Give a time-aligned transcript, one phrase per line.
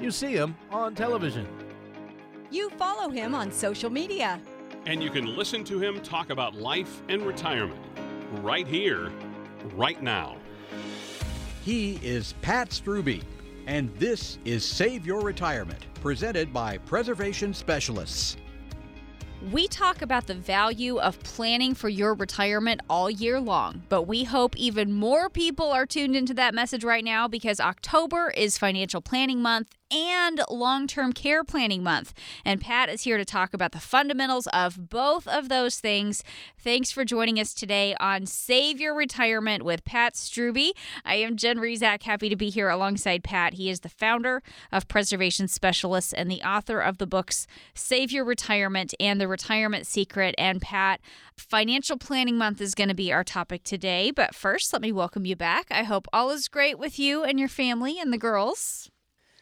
[0.00, 1.46] You see him on television.
[2.50, 4.40] You follow him on social media.
[4.86, 7.80] And you can listen to him talk about life and retirement
[8.40, 9.10] right here,
[9.74, 10.36] right now.
[11.64, 13.22] He is Pat Strubbe,
[13.66, 18.36] and this is Save Your Retirement, presented by Preservation Specialists.
[19.52, 24.24] We talk about the value of planning for your retirement all year long, but we
[24.24, 29.00] hope even more people are tuned into that message right now because October is Financial
[29.00, 32.12] Planning Month and long term care planning month.
[32.44, 36.22] And Pat is here to talk about the fundamentals of both of those things.
[36.58, 40.72] Thanks for joining us today on Save Your Retirement with Pat Strubbe.
[41.04, 43.54] I am Jen Rizak, happy to be here alongside Pat.
[43.54, 48.24] He is the founder of Preservation Specialists and the author of the books Save Your
[48.24, 50.34] Retirement and The Retirement Secret.
[50.36, 51.00] And Pat,
[51.36, 54.10] Financial Planning Month is going to be our topic today.
[54.10, 55.66] But first, let me welcome you back.
[55.70, 58.90] I hope all is great with you and your family and the girls.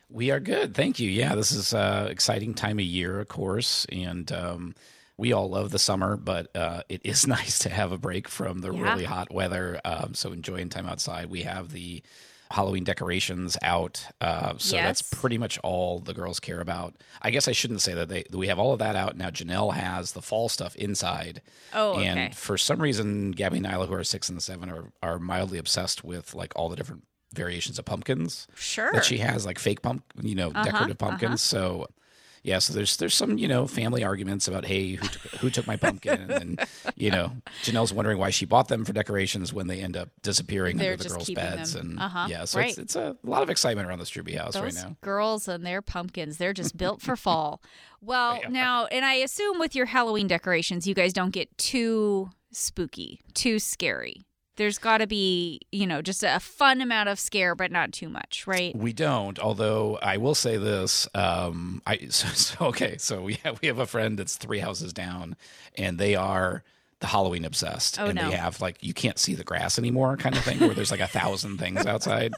[0.09, 0.75] We are good.
[0.75, 1.11] Thank you.
[1.11, 3.87] Yeah, this is uh exciting time of year, of course.
[3.91, 4.75] And um,
[5.17, 8.61] we all love the summer, but uh, it is nice to have a break from
[8.61, 8.83] the Yeah.
[8.93, 9.81] really hot weather.
[9.85, 11.27] Um, so enjoying time outside.
[11.27, 12.03] We have the
[12.49, 14.07] Halloween decorations out.
[14.21, 16.95] Uh, so that's pretty much all the girls care about.
[17.21, 19.31] I guess I shouldn't say that they we have all of that out now.
[19.31, 21.43] Janelle has the fall stuff inside.
[21.75, 22.07] Oh, okay.
[22.07, 25.59] And for some reason, Gabby and Nyla, who are six and seven, are are mildly
[25.59, 28.91] obsessed with like all the different variations of pumpkins Sure.
[28.93, 31.43] that she has, like fake pump, you know, Uh-huh, decorative pumpkins.
[31.43, 31.87] So.
[32.43, 35.67] Yeah, so there's there's some you know family arguments about hey who took, who took
[35.67, 36.61] my pumpkin and
[36.95, 37.33] you know
[37.65, 41.03] Janelle's wondering why she bought them for decorations when they end up disappearing They're under
[41.03, 41.91] the girls' beds them.
[41.91, 42.79] and Uh-huh, yeah so it's, right.
[42.79, 44.97] it's a lot of excitement around the Strubbe house Those right now.
[45.01, 47.61] girls and their pumpkins, they're just built for fall.
[48.01, 48.49] Well, Yeah.
[48.51, 53.59] now, and I assume with your Halloween decorations, you guys don't get too spooky, too
[53.59, 54.23] scary.
[54.57, 58.09] There's got to be, you know, just a fun amount of scare, but not too
[58.09, 58.77] much, right?
[58.77, 61.09] We don't, although I will say this.
[61.15, 64.93] Um, I so, so okay, so we have we have a friend that's three houses
[64.93, 65.37] down,
[65.77, 66.65] and they are
[67.01, 68.31] the Halloween obsessed, Oh, and no.
[68.31, 71.01] they have like you can't see the grass anymore kind of thing, where there's like
[71.01, 72.33] a thousand things outside,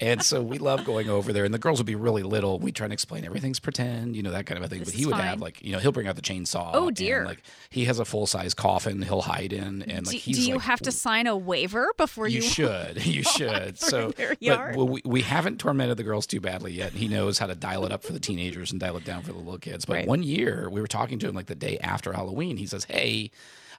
[0.00, 1.44] and so we love going over there.
[1.44, 2.58] And the girls would be really little.
[2.58, 4.80] We try and explain everything's pretend, you know that kind of a thing.
[4.80, 5.24] This but he would fine.
[5.24, 6.70] have like you know he'll bring out the chainsaw.
[6.74, 7.24] Oh, and, dear.
[7.24, 10.48] like he has a full size coffin he'll hide in, and like do, he's do
[10.48, 12.36] you like, have to sign a waiver before you?
[12.36, 13.06] you should.
[13.06, 13.78] You should.
[13.78, 14.36] so, but
[14.76, 16.92] well, we, we haven't tormented the girls too badly yet.
[16.92, 19.32] He knows how to dial it up for the teenagers and dial it down for
[19.32, 19.84] the little kids.
[19.84, 20.08] But Right.
[20.08, 22.56] one year, we were talking to him like the day after Halloween.
[22.56, 23.30] He says, "Hey."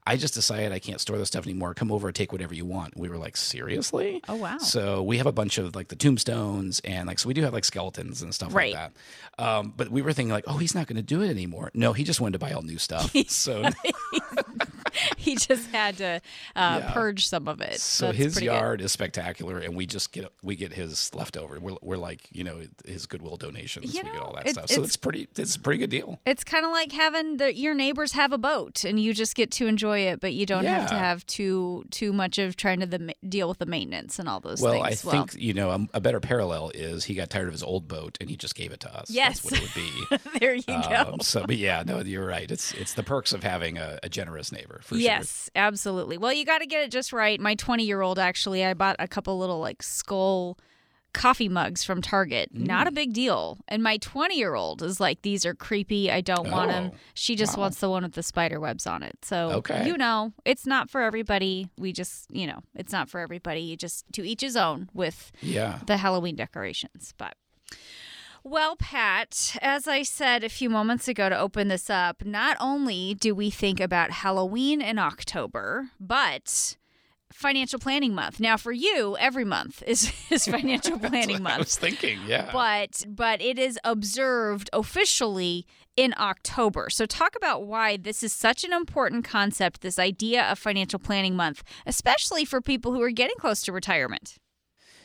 [0.05, 1.73] I just decided I can't store this stuff anymore.
[1.73, 2.97] Come over take whatever you want.
[2.97, 4.21] We were like, seriously?
[4.27, 4.57] Oh, wow.
[4.57, 7.53] So we have a bunch of like the tombstones and like so we do have
[7.53, 8.73] like skeletons and stuff Right.
[8.73, 8.91] like
[9.37, 9.43] that.
[9.43, 11.71] Um, but we were thinking like, oh, he's not going to do it anymore.
[11.73, 13.13] No, he just wanted to buy all new stuff.
[13.27, 13.63] so
[15.25, 16.21] he just had to
[16.55, 16.91] uh, Yeah.
[16.93, 17.79] purge some of it.
[17.79, 18.53] So That's his pretty good.
[18.53, 21.59] yard is spectacular, and we just get we get his leftover.
[21.59, 23.93] We're, we're like you know his goodwill donations.
[23.93, 24.69] You we get know, all that it- stuff.
[24.69, 26.19] So it's- pretty it's a pretty good deal.
[26.25, 29.51] It's kind of like having the, your neighbors have a boat, and you just get
[29.51, 32.85] to enjoy it, but you don't have to have too too much of trying to
[32.85, 35.05] the, deal with the maintenance and all those Well, things.
[35.05, 37.63] I well, think you know a, a better parallel is he got tired of his
[37.63, 39.09] old boat and he just gave it to us.
[39.09, 39.39] Yes.
[39.41, 40.29] That's what it would be.
[40.39, 41.11] there you go.
[41.13, 42.49] Um, so, but yeah, no, you're right.
[42.49, 45.12] It's it's the perks of having a, a generous neighbor for Yes,
[45.55, 46.17] absolutely.
[46.17, 47.39] Well, you got to get it just right.
[47.39, 50.57] My 20 year old, actually, I bought a couple little like skull
[51.13, 52.49] coffee mugs from Target.
[52.53, 52.95] Not a Mm.
[52.95, 53.59] big deal.
[53.67, 56.09] And my 20 year old is like, these are creepy.
[56.09, 56.89] I don't want them.
[56.91, 57.61] Oh, She just wow.
[57.65, 59.19] wants the one with the spider webs on it.
[59.23, 59.85] So, Okay.
[59.85, 61.67] you know, it's not for everybody.
[61.77, 63.61] We just, you know, it's not for everybody.
[63.61, 65.31] You just to each his own with.
[65.39, 65.79] Yeah.
[65.85, 67.13] the Halloween decorations.
[67.17, 67.35] But
[68.43, 73.13] well, Pat, as I said a few moments ago to open this up, not only
[73.13, 76.75] do we think about Halloween in October, but
[77.31, 78.39] financial planning month.
[78.39, 81.55] Now for you, every month is, is financial planning month.
[81.55, 82.49] I was thinking, yeah.
[82.51, 86.89] But but it is observed officially in October.
[86.89, 91.35] So talk about why this is such an important concept, this idea of financial planning
[91.35, 94.37] month, especially for people who are getting close to retirement.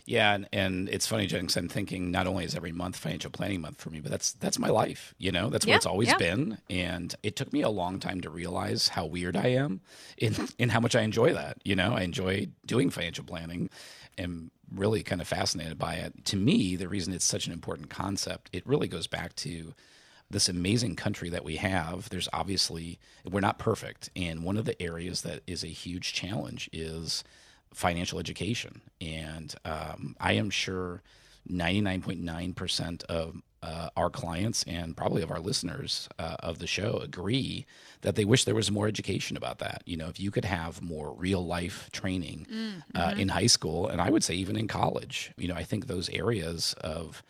[0.09, 3.61] Yeah, and, and it's funny, Jen, I'm thinking not only is every month financial planning
[3.61, 5.15] month for me, but that's that's my life.
[5.19, 6.17] You know, that's what it's always yeah.
[6.17, 6.59] been.
[6.71, 9.83] And it took me a long time to realize how weird I am
[10.17, 11.59] in in how much I enjoy that.
[11.63, 13.69] You know, I enjoy doing financial planning
[14.17, 16.25] and really kind of fascinated by it.
[16.25, 19.75] To me, the reason it's such an important concept, it really goes back to
[20.31, 22.09] this amazing country that we have.
[22.09, 22.99] There's obviously
[23.31, 27.25] we're not perfect, and one of the areas that is a huge challenge is
[27.75, 28.81] financial education.
[29.01, 31.03] And um, I am sure
[31.51, 37.67] 99.9% of uh, our clients and probably of our listeners uh, of the show agree
[38.03, 39.83] that they wish there was more education about that.
[39.85, 42.47] You know, if you could have more real life training
[42.95, 45.87] uh, in high school, and I would say even in college, you know, I think
[45.87, 47.25] those areas of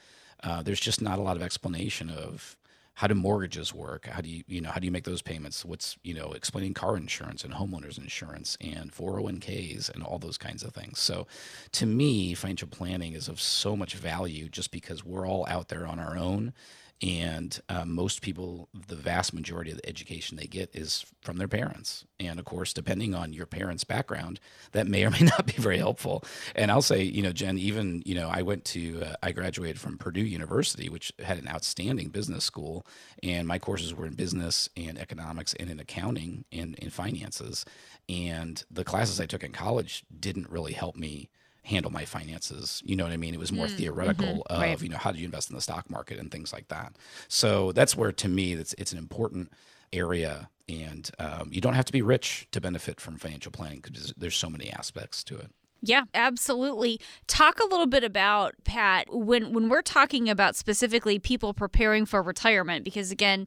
[0.45, 2.58] uh, there's just not a lot of explanation of
[2.99, 4.07] how do mortgages work?
[4.07, 5.65] How do you you know how do you make those payments?
[5.65, 10.65] What's you know explaining car insurance and homeowners insurance and 401ks and all those kinds
[10.65, 10.99] of things.
[10.99, 11.29] So
[11.73, 15.87] to me financial planning is of so much value just because we're all out there
[15.87, 16.53] on our own
[17.01, 21.49] and uh, most people the vast majority of the education they get is from their
[21.49, 22.05] parents.
[22.19, 24.41] And of course depending on your parents background
[24.73, 26.25] that may or may not be very helpful.
[26.57, 29.81] And i'll say you know jen even you know i went to uh, i graduated
[29.81, 32.85] from purdue university which had an outstanding business school.
[33.23, 37.65] And my courses were in business and economics and in accounting and in finances.
[38.09, 41.31] And the classes i took in college didn't really help me
[41.69, 42.83] handle my finances.
[42.85, 43.35] You know what I mean?
[43.35, 44.81] It was more theoretical of, right.
[44.81, 46.97] you know, how do you invest in the stock market and things like that.
[47.29, 49.53] So that's where, to me, it's, it's an important
[49.93, 50.49] area.
[50.69, 54.37] And um, you don't have to be rich to benefit from financial planning because there's
[54.37, 55.51] so many aspects to it.
[55.81, 57.01] Yeah, absolutely.
[57.27, 62.21] Talk a little bit about Pat when when we're talking about specifically people preparing for
[62.21, 63.47] retirement because again,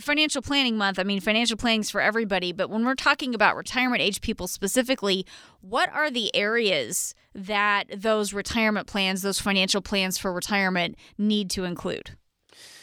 [0.00, 4.02] financial planning month, I mean financial planning's for everybody, but when we're talking about retirement
[4.02, 5.26] age people specifically,
[5.60, 11.64] what are the areas that those retirement plans, those financial plans for retirement need to
[11.64, 12.16] include?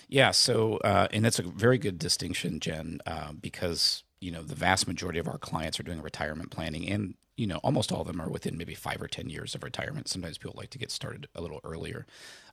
[0.07, 0.31] Yeah.
[0.31, 4.88] So, uh, and that's a very good distinction, Jen, uh, because you know the vast
[4.88, 8.19] majority of our clients are doing retirement planning, and you know almost all of them
[8.19, 10.07] are within maybe five or ten years of retirement.
[10.07, 12.06] Sometimes people like to get started a little earlier.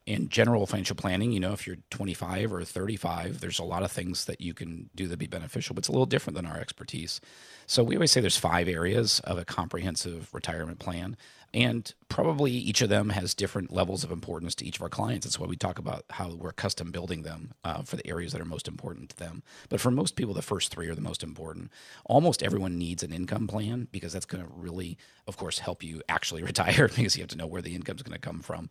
[0.07, 3.91] In general financial planning, you know, if you're 25 or 35, there's a lot of
[3.91, 6.59] things that you can do that be beneficial, but it's a little different than our
[6.59, 7.21] expertise.
[7.67, 11.17] So we always say there's five areas of a comprehensive retirement plan.
[11.57, 15.25] And probably each of them has different levels of importance to each of our clients.
[15.25, 18.43] That's why we talk about how we're custom building them uh, for the areas that
[18.43, 19.43] are most important to them.
[19.71, 21.71] But for most people, the first three are the most important.
[22.05, 26.03] Almost everyone needs an income plan because that's going to really, of course, help you
[26.09, 28.69] actually retire because you have to know where the income is going to come from.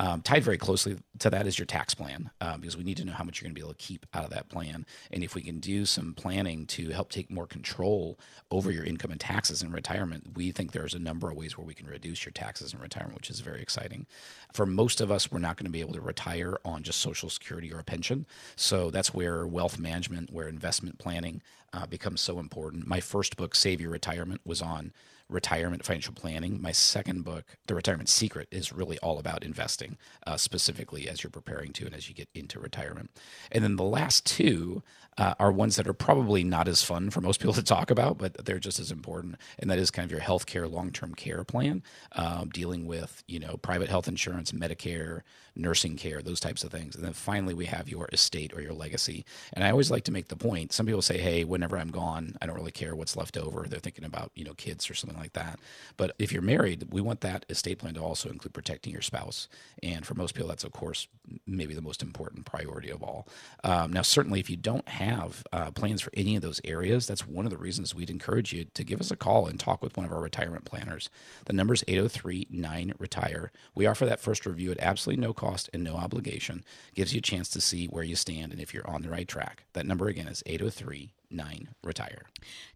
[0.00, 3.04] Um, tied very closely to that is your tax plan um, because we need to
[3.04, 4.86] know how much you're going to be able to keep out of that plan.
[5.12, 8.18] And if we can do some planning to help take more control
[8.50, 11.66] over your income and taxes in retirement, we think there's a number of ways where
[11.66, 14.06] we can reduce your taxes in retirement, which is very exciting.
[14.54, 17.28] For most of us, we're not going to be able to retire on just Social
[17.28, 18.24] Security or a pension.
[18.56, 21.42] So that's where wealth management, where investment planning
[21.74, 22.86] uh, becomes so important.
[22.86, 24.94] My first book, Save Your Retirement, was on
[25.30, 26.60] retirement financial planning.
[26.60, 29.96] My second book, The Retirement Secret, is really all about investing,
[30.26, 33.10] uh, specifically as you're preparing to and as you get into retirement.
[33.52, 34.82] And then the last two
[35.18, 38.16] uh, are ones that are probably not as fun for most people to talk about,
[38.16, 39.36] but they're just as important.
[39.58, 41.82] And that is kind of your healthcare long-term care plan,
[42.12, 45.20] um, dealing with you know private health insurance, Medicare,
[45.54, 46.94] nursing care, those types of things.
[46.94, 49.26] And then finally, we have your estate or your legacy.
[49.52, 50.72] And I always like to make the point.
[50.72, 53.80] Some people say, "Hey, whenever I'm gone, I don't really care what's left over." They're
[53.80, 55.60] thinking about you know kids or something like that.
[55.96, 59.48] But if you're married, we want that estate plan to also include protecting your spouse.
[59.82, 61.06] And for most people, that's of course
[61.46, 63.28] maybe the most important priority of all.
[63.62, 67.26] Um, now, certainly, if you don't have uh, plans for any of those areas, that's
[67.26, 69.96] one of the reasons we'd encourage you to give us a call and talk with
[69.96, 71.10] one of our retirement planners.
[71.46, 73.52] The number is 803 9 Retire.
[73.74, 76.64] We offer that first review at absolutely no cost and no obligation.
[76.94, 79.28] Gives you a chance to see where you stand and if you're on the right
[79.28, 79.64] track.
[79.72, 82.22] That number again is 803 9 Retire.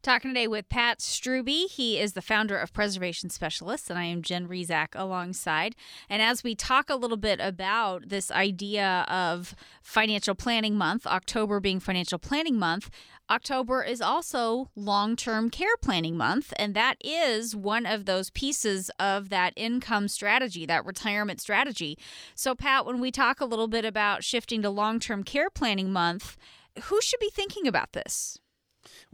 [0.02, 1.68] Talking today with Pat Strubbe.
[1.68, 5.74] He is the founder of Preservation Specialists, and I am Jen Rizak alongside.
[6.08, 11.60] And as we talk a little bit about this idea of financial planning month, October
[11.60, 12.90] being financial planning month,
[13.30, 18.90] October is also long term care planning month, and that is one of those pieces
[19.00, 21.98] of that income strategy, that retirement strategy.
[22.34, 25.90] So, Pat, when we talk a little bit about shifting to long term care planning
[25.90, 26.36] month,
[26.84, 28.38] who should be thinking about this?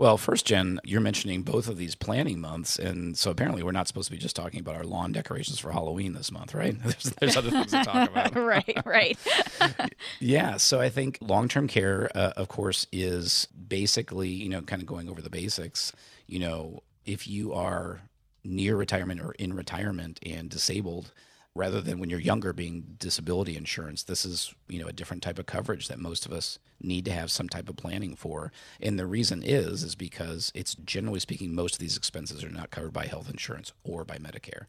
[0.00, 3.87] Well, first, Jen, you're mentioning both of these planning months, and so apparently we're not
[3.87, 6.75] supposed to be just talking about our lawn decorations for Halloween this month, right?
[6.83, 8.35] There's, there's other things to talk about.
[8.35, 9.19] right, right.
[10.19, 14.88] Yeah, so I think long-term care, uh, of course, is basically you know kind of
[14.88, 15.92] going over the basics.
[16.26, 18.00] You know, if you are
[18.42, 21.12] near retirement or in retirement and disabled,
[21.54, 25.38] rather than when you're younger being disability insurance this is you know a different type
[25.38, 28.52] of coverage that most of us need to have some type of planning for.
[28.80, 32.71] And the reason is is because it's generally speaking most of these expenses are not
[32.71, 34.66] covered by health insurance or by medicare.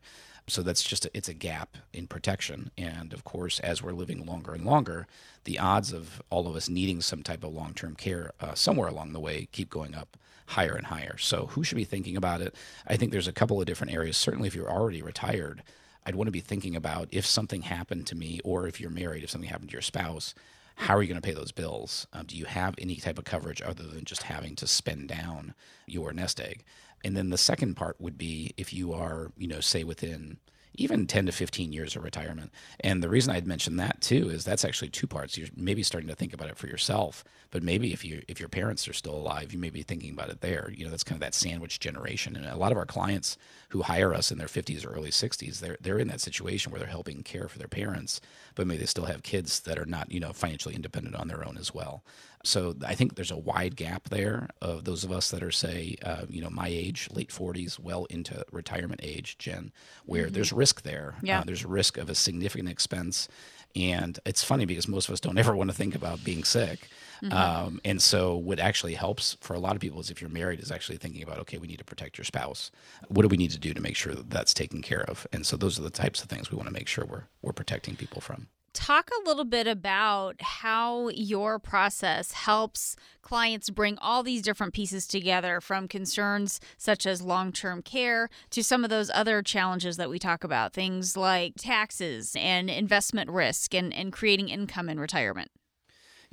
[0.48, 2.72] So that's just a, it's a gap in protection.
[2.78, 5.08] And of course as we're living longer and longer
[5.44, 9.14] the odds of all of us needing some type of long-term care uh, somewhere along
[9.14, 11.18] the way keep going up higher and higher.
[11.18, 12.54] So who should be thinking about it?
[12.86, 14.18] I think there's a couple of different areas.
[14.18, 15.64] Certainly if you're already retired
[16.05, 19.24] I'd want to be thinking about if something happened to me, or if you're married,
[19.24, 20.34] if something happened to your spouse,
[20.75, 22.08] how are you going to pay those bills?
[22.13, 25.53] Um, do you have any type of coverage other than just having to spend down
[25.86, 26.63] your nest egg?
[27.03, 30.38] And then the second part would be if you are, you know, say within
[30.75, 32.51] even 10 to 15 years of retirement.
[32.80, 35.38] And the reason I'd mention that too is that's actually two parts.
[35.38, 38.50] You're maybe starting to think about it for yourself, but maybe if you if your
[38.50, 40.72] parents are still alive, you may be thinking about it there.
[40.75, 42.36] You know, that's kind of that sandwich generation.
[42.36, 43.38] And a lot of our clients
[43.70, 46.80] who hire us in their 50s or early 60s, they're they're in that situation where
[46.80, 48.22] they're helping care for their parents,
[48.56, 51.46] but maybe they still have kids that are not, you know, financially independent on their
[51.46, 52.04] own as well.
[52.43, 55.95] So I think there's a wide gap there of those of us that are, say,
[56.03, 59.71] uh, you know, my age, late 40s, well into retirement age, Jen,
[60.05, 60.33] where mm-hmm.
[60.33, 61.15] there's risk there.
[61.21, 61.41] Yeah.
[61.41, 63.27] Uh, there's risk of a significant expense.
[63.75, 66.89] And it's funny because most of us don't ever want to think about being sick.
[67.24, 67.33] Mm-hmm.
[67.33, 70.60] Um, and so, what actually helps for a lot of people is if you're married,
[70.60, 72.71] is actually thinking about, okay, we need to protect your spouse.
[73.10, 75.27] What do we need to do to make sure that that's taken care of?
[75.31, 77.53] And so, those are the types of things we want to make sure we're, we're
[77.53, 84.24] protecting people from talk a little bit about how your process helps clients bring all
[84.24, 89.12] these different pieces together from concerns such as long term care to some of those
[89.13, 94.50] other challenges that we talk about, things like taxes and investment risk and, and creating
[94.50, 95.51] income in retirement.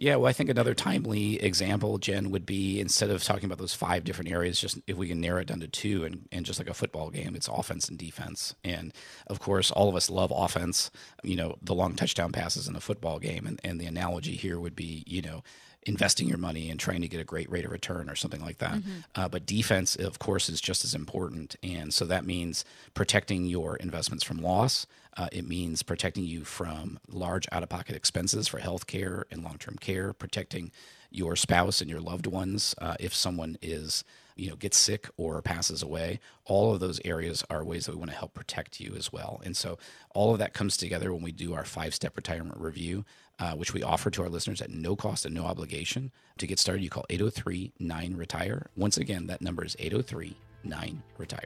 [0.00, 3.74] Yeah, well, I think another timely example, Jen, would be instead of talking about those
[3.74, 6.60] five different areas, just if we can narrow it down to two, and, and just
[6.60, 8.54] like a football game, it's offense and defense.
[8.62, 8.94] And
[9.26, 10.92] of course, all of us love offense,
[11.24, 13.44] you know, the long touchdown passes in a football game.
[13.44, 15.42] And, and the analogy here would be, you know,
[15.88, 18.58] investing your money and trying to get a great rate of return or something like
[18.58, 18.74] that.
[18.74, 18.98] Mm-hmm.
[19.14, 21.56] Uh, but defense, of course, is just as important.
[21.62, 22.64] And so that means
[22.94, 24.86] protecting your investments from loss.
[25.16, 29.42] Uh, it means protecting you from large out of pocket expenses for health care and
[29.42, 30.70] long term care, protecting
[31.10, 34.04] your spouse and your loved ones uh, if someone is
[34.36, 37.98] you know gets sick or passes away all of those areas are ways that we
[37.98, 39.78] want to help protect you as well and so
[40.14, 43.04] all of that comes together when we do our five step retirement review
[43.38, 46.10] uh, which we offer to our listeners at no cost and no obligation.
[46.38, 48.66] To get started, you call 803 9 Retire.
[48.76, 51.44] Once again, that number is 803 9 Retire.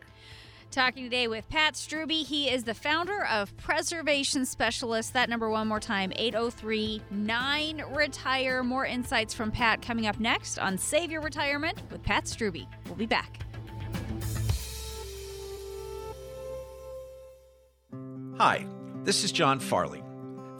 [0.71, 2.25] Talking today with Pat Strubbe.
[2.25, 5.13] He is the founder of Preservation Specialist.
[5.13, 8.63] That number one more time 803 9 Retire.
[8.63, 12.67] More insights from Pat coming up next on Save Your Retirement with Pat Strubbe.
[12.87, 13.41] We'll be back.
[18.39, 18.67] Hi,
[19.05, 20.02] this is John Farley.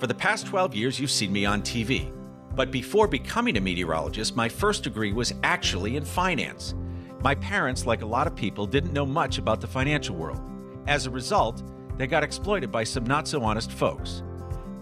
[0.03, 2.13] For the past 12 years, you've seen me on TV.
[2.57, 6.75] But before becoming a meteorologist, my first degree was actually in finance.
[7.23, 10.41] My parents, like a lot of people, didn't know much about the financial world.
[10.89, 11.63] As a result,
[11.99, 14.25] they got exploited by some not so honest folks.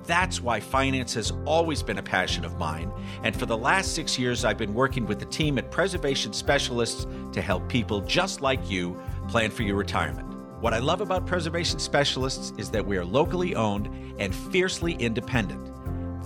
[0.04, 2.90] That's why finance has always been a passion of mine,
[3.22, 7.06] and for the last six years, I've been working with the team at Preservation Specialists
[7.32, 8.98] to help people just like you
[9.28, 10.29] plan for your retirement.
[10.60, 13.88] What I love about Preservation Specialists is that we are locally owned
[14.18, 15.72] and fiercely independent.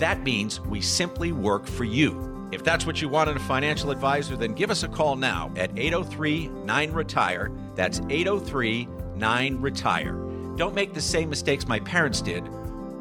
[0.00, 2.49] That means we simply work for you.
[2.50, 5.53] If that's what you want in a financial advisor, then give us a call now
[5.57, 7.53] at 803 9 Retire.
[7.76, 10.14] That's 803 9 Retire.
[10.57, 12.49] Don't make the same mistakes my parents did.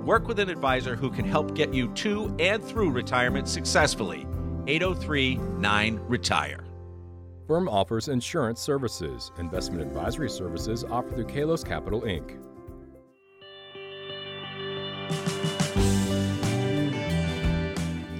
[0.03, 4.27] Work with an advisor who can help get you to and through retirement successfully.
[4.67, 6.63] 803 9 Retire.
[7.47, 9.31] Firm offers insurance services.
[9.37, 12.39] Investment advisory services offered through Kalos Capital Inc.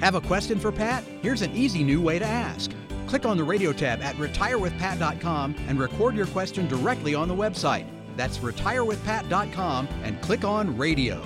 [0.02, 1.06] Have a question for Pat?
[1.22, 2.72] Here's an easy new way to ask.
[3.08, 7.88] Click on the radio tab at retirewithpat.com and record your question directly on the website.
[8.18, 11.24] That's retirewithpat.com and click on radio.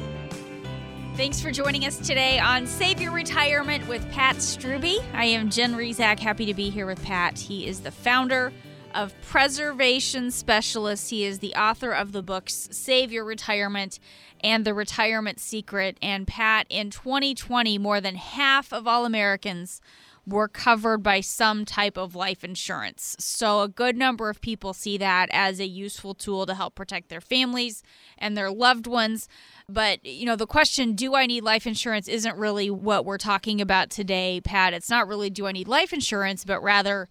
[1.17, 5.03] Thanks for joining us today on Save Your Retirement with Pat Strubbe.
[5.13, 7.39] I am Jen Rizak, happy to be here with Pat.
[7.39, 8.53] He is the founder
[8.93, 11.09] of Preservation Specialists.
[11.09, 13.99] He is the author of the books Save Your Retirement
[14.41, 15.97] and The Retirement Secret.
[16.03, 19.81] And Pat, in 2020, more than half of all Americans
[20.27, 23.15] were covered by some type of life insurance.
[23.17, 27.07] So, a good number of people see that as a useful tool to help protect
[27.07, 27.81] their families
[28.17, 29.29] and their loved ones.
[29.69, 33.59] But, you know, the question, do I need life insurance, isn't really what we're talking
[33.59, 34.73] about today, Pat.
[34.73, 37.09] It's not really, do I need life insurance, but rather,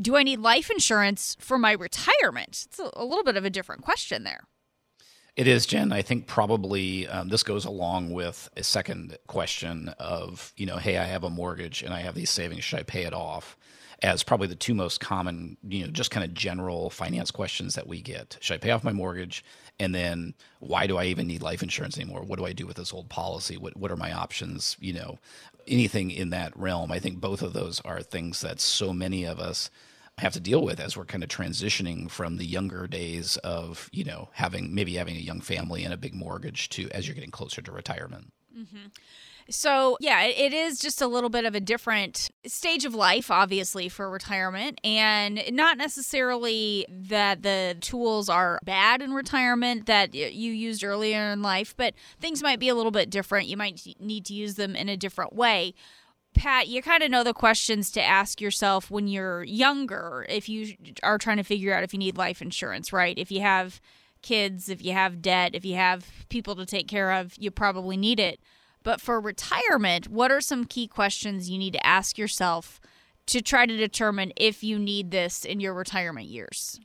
[0.00, 2.66] do I need life insurance for my retirement?
[2.66, 4.48] It's a, little bit of a different question there.
[5.36, 5.92] It is, Jen.
[5.92, 10.98] I think probably um, this goes along with a second question of, you know, hey,
[10.98, 12.64] I have a mortgage and I have these savings.
[12.64, 13.56] Should I pay it off?
[14.04, 17.86] As probably the two most common, you know, just kind of general finance questions that
[17.86, 18.36] we get.
[18.40, 19.42] Should I pay off my mortgage?
[19.80, 22.22] And then why do I even need life insurance anymore?
[22.22, 23.56] What do I do with this old policy?
[23.56, 24.76] What what are my options?
[24.78, 25.18] You know,
[25.66, 26.92] anything in that realm.
[26.92, 29.70] I think both of those are things that so many of us
[30.18, 34.04] have to deal with as we're kind of transitioning from the younger days of you
[34.04, 37.32] know having maybe having a young family and a big mortgage to as you're getting
[37.32, 38.86] closer to retirement mm-hmm.
[39.50, 43.90] So, yeah, it is just a little bit of a different stage of life, obviously,
[43.90, 44.80] for retirement.
[44.82, 51.42] And not necessarily that the tools are bad in retirement that you used earlier in
[51.42, 53.48] life, but things might be a little bit different.
[53.48, 55.74] You might need to use them in a different way.
[56.34, 60.74] Pat, you kind of know the questions to ask yourself when you're younger if you
[61.02, 63.16] are trying to figure out if you need life insurance, right?
[63.18, 63.80] If you have
[64.22, 67.96] kids, if you have debt, if you have people to take care of, you probably
[67.96, 68.40] need it.
[68.84, 72.80] But for retirement, what are some key questions you need to ask yourself
[73.26, 76.78] to try to determine if you need this in your retirement years?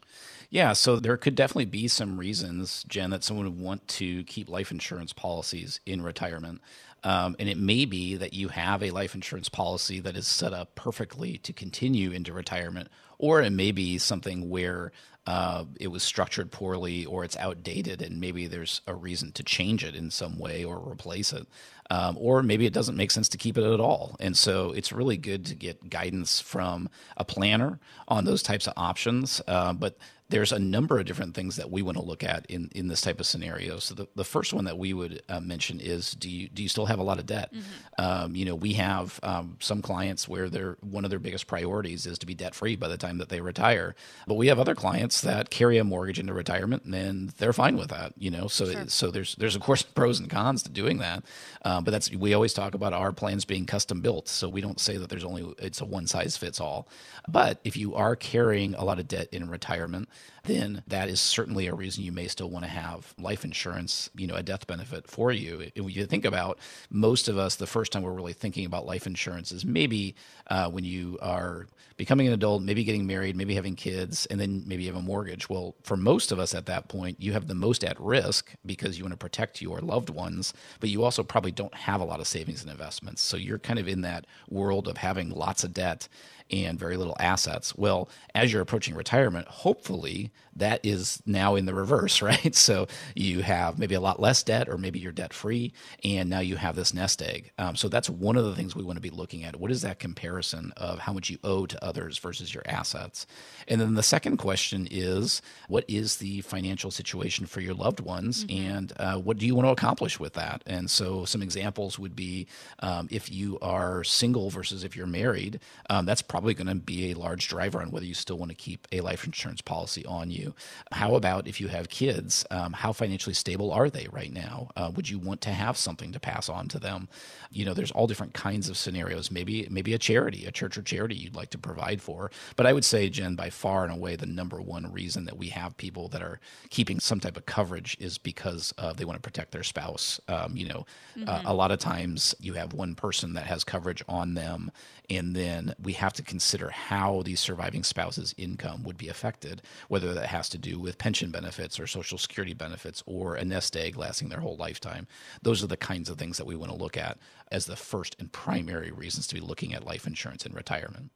[0.49, 4.49] Yeah, so there could definitely be some reasons, Jen, that someone would want to keep
[4.49, 6.61] life insurance policies in retirement.
[7.03, 10.53] Um, and it may be that you have a life insurance policy that is set
[10.53, 14.91] up perfectly to continue into retirement, or it may be something where
[15.27, 19.83] uh, it was structured poorly or it's outdated and maybe there's a reason to change
[19.83, 21.45] it in some way or replace it.
[21.89, 24.15] Um, or maybe it doesn't make sense to keep it at all.
[24.19, 28.73] And so it's really good to get guidance from a planner on those types of
[28.77, 29.41] options.
[29.47, 29.97] Uh, but
[30.29, 33.01] there's a number of different things that we want to look at in, in this
[33.01, 33.79] type of scenario.
[33.79, 36.69] So the, the first one that we would uh, mention is do you do you
[36.69, 37.51] still have a lot of debt?
[37.51, 38.01] Mm-hmm.
[38.01, 42.05] Um, you know, we have um, some clients where they're one of their biggest priorities
[42.05, 43.95] is to be debt free by the time that they retire.
[44.27, 47.89] But we have other clients that carry a mortgage into retirement and they're fine with
[47.89, 48.13] that.
[48.15, 48.87] You know, so sure.
[48.87, 51.23] so there's there's of course pros and cons to doing that.
[51.65, 54.27] Um, Um, but that's we always talk about our plans being custom built.
[54.27, 56.89] So we don't say that there's only it's a one size fits all.
[57.27, 60.09] But if you are carrying a lot of debt in retirement
[60.49, 64.27] then that is certainly a reason you may still want to have life insurance, you
[64.27, 65.71] know, a death benefit for you.
[65.75, 66.57] If you think about
[66.89, 70.15] most of us, the first time we're really thinking about life insurance is maybe
[70.47, 74.63] uh, when you are becoming an adult, maybe getting married, maybe having kids, and then
[74.65, 75.49] maybe you have a mortgage.
[75.49, 78.97] Well, for most of us at that point, you have the most at risk because
[78.97, 82.21] you want to protect your loved ones, but you also probably don't have a lot
[82.21, 83.21] of savings and investments.
[83.21, 86.07] So you're kind of in that world of having lots of debt
[86.51, 87.75] and very little assets.
[87.75, 92.55] Well, as you're approaching retirement, hopefully that is now in the reverse, right?
[92.55, 96.39] So you have maybe a lot less debt, or maybe you're debt free, and now
[96.39, 97.51] you have this nest egg.
[97.57, 99.59] Um, so that's one of the things we want to be looking at.
[99.59, 103.25] What is that comparison of how much you owe to others versus your assets?
[103.67, 108.45] And then the second question is, what is the financial situation for your loved ones,
[108.45, 108.71] mm-hmm.
[108.71, 110.63] and uh, what do you want to accomplish with that?
[110.65, 112.47] And so some examples would be
[112.79, 115.59] um, if you are single versus if you're married,
[115.89, 118.49] um, that's probably probably going to be a large driver on whether you still want
[118.49, 120.55] to keep a life insurance policy on you.
[120.93, 122.45] How about if you have kids?
[122.49, 124.69] Um, how financially stable are they right now?
[124.77, 127.09] Uh, would you want to have something to pass on to them?
[127.51, 129.31] You know, there's all different kinds of scenarios.
[129.31, 132.31] Maybe maybe a charity, a church or charity you'd like to provide for.
[132.55, 135.49] But I would say, Jen, by far and away, the number one reason that we
[135.49, 139.27] have people that are keeping some type of coverage is because uh, they want to
[139.27, 140.21] protect their spouse.
[140.29, 140.85] Um, you know,
[141.17, 141.47] uh, mm-hmm.
[141.47, 144.71] uh, a lot of times you have one person that has coverage on them,
[145.09, 150.13] and then we have to consider how these surviving spouses' income would be affected, whether
[150.13, 153.97] that has to do with pension benefits or social security benefits or a nest egg
[153.97, 155.07] lasting their whole lifetime.
[155.41, 157.17] Those are the kinds of things that we want to look at
[157.51, 161.09] as the first and primary reasons to be looking at life insurance in retirement.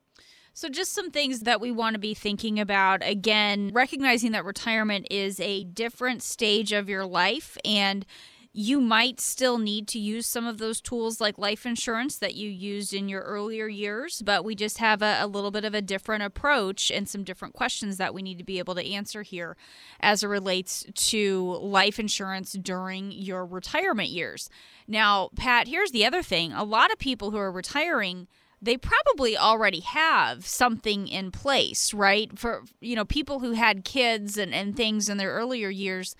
[0.56, 3.02] So, just some things that we want to be thinking about.
[3.04, 8.06] Again, recognizing that retirement is a different stage of your life and
[8.56, 12.48] you might still need to use some of those tools like life insurance that you
[12.48, 15.82] used in your earlier years, but we just have a, a, little bit of a
[15.82, 19.58] different approach and some different questions that we need to be able to answer here
[20.00, 24.52] as it relates to life insurance during your retirement years.
[24.88, 28.28] Now, Pat, here's the other thing a lot of people who are retiring
[28.62, 32.40] they probably already have something in place, right?
[32.40, 36.16] For you know, people who had kids and, and things in their earlier years,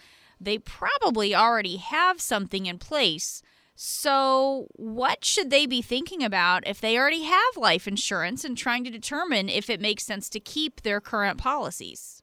[0.46, 3.42] they probably already have something in place.
[3.76, 8.84] So, what should they be thinking about if they already have life insurance and trying
[8.86, 12.23] to determine if it makes sense to keep their current policies?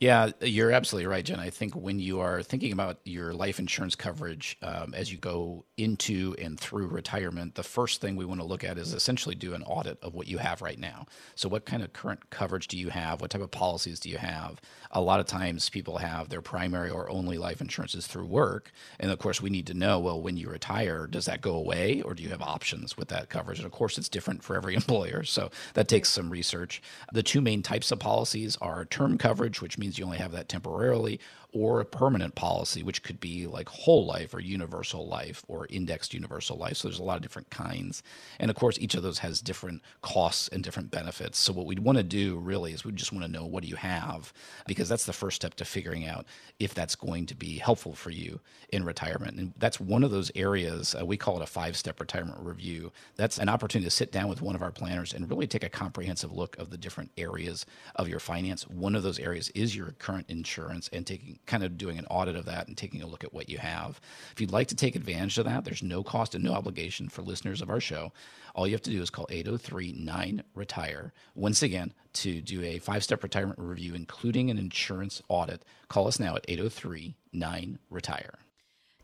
[0.00, 1.40] Yeah, you're absolutely right, Jen.
[1.40, 5.66] I think when you are thinking about your life insurance coverage um, as you go
[5.78, 9.54] into and through retirement, the first thing we want to look at is essentially do
[9.54, 11.06] an audit of what you have right now.
[11.34, 13.22] So, what kind of current coverage do you have?
[13.22, 14.60] What type of policies do you have?
[14.90, 18.72] A lot of times, people have their primary or only life insurances through work.
[19.00, 22.02] And of course, we need to know well, when you retire, does that go away
[22.02, 23.58] or do you have options with that coverage?
[23.58, 25.24] And of course, it's different for every employer.
[25.24, 26.82] So, that takes some research.
[27.12, 30.32] The two main types of policies are term coverage, which means means you only have
[30.32, 31.18] that temporarily,
[31.52, 36.14] or a permanent policy, which could be like whole life or universal life or indexed
[36.14, 36.76] universal life.
[36.76, 38.04] So there's a lot of different kinds.
[38.38, 41.40] And of course, each of those has different costs and different benefits.
[41.40, 43.68] So what we'd want to do really is we just want to know what do
[43.68, 44.32] you have,
[44.68, 46.24] because that's the first step to figuring out
[46.60, 49.36] if that's going to be helpful for you in retirement.
[49.36, 52.92] And that's one of those areas, uh, we call it a five step retirement review.
[53.16, 55.68] That's an opportunity to sit down with one of our planners and really take a
[55.68, 58.68] comprehensive look of the different areas of your finance.
[58.68, 62.36] One of those areas is your current insurance and taking kind of doing an audit
[62.36, 64.00] of that and taking a look at what you have.
[64.32, 67.22] If you'd like to take advantage of that, there's no cost and no obligation for
[67.22, 68.12] listeners of our show.
[68.54, 71.12] All you have to do is call 803 9 Retire.
[71.34, 76.18] Once again, to do a five step retirement review, including an insurance audit, call us
[76.18, 78.38] now at 803 9 Retire.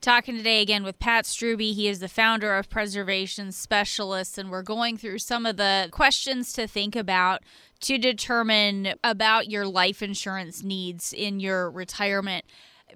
[0.06, 1.74] Talking today again with Pat Strubbe.
[1.74, 6.52] He is the founder of Preservation Specialists, and we're going through some of the questions
[6.52, 7.42] to think about
[7.80, 12.44] to determine about your life insurance needs in your retirement.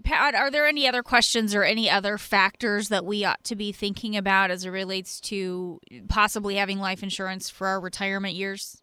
[0.04, 3.72] Pat, are there any other questions or any other factors that we ought to be
[3.72, 8.80] thinking about as it relates to possibly having life insurance for our retirement years?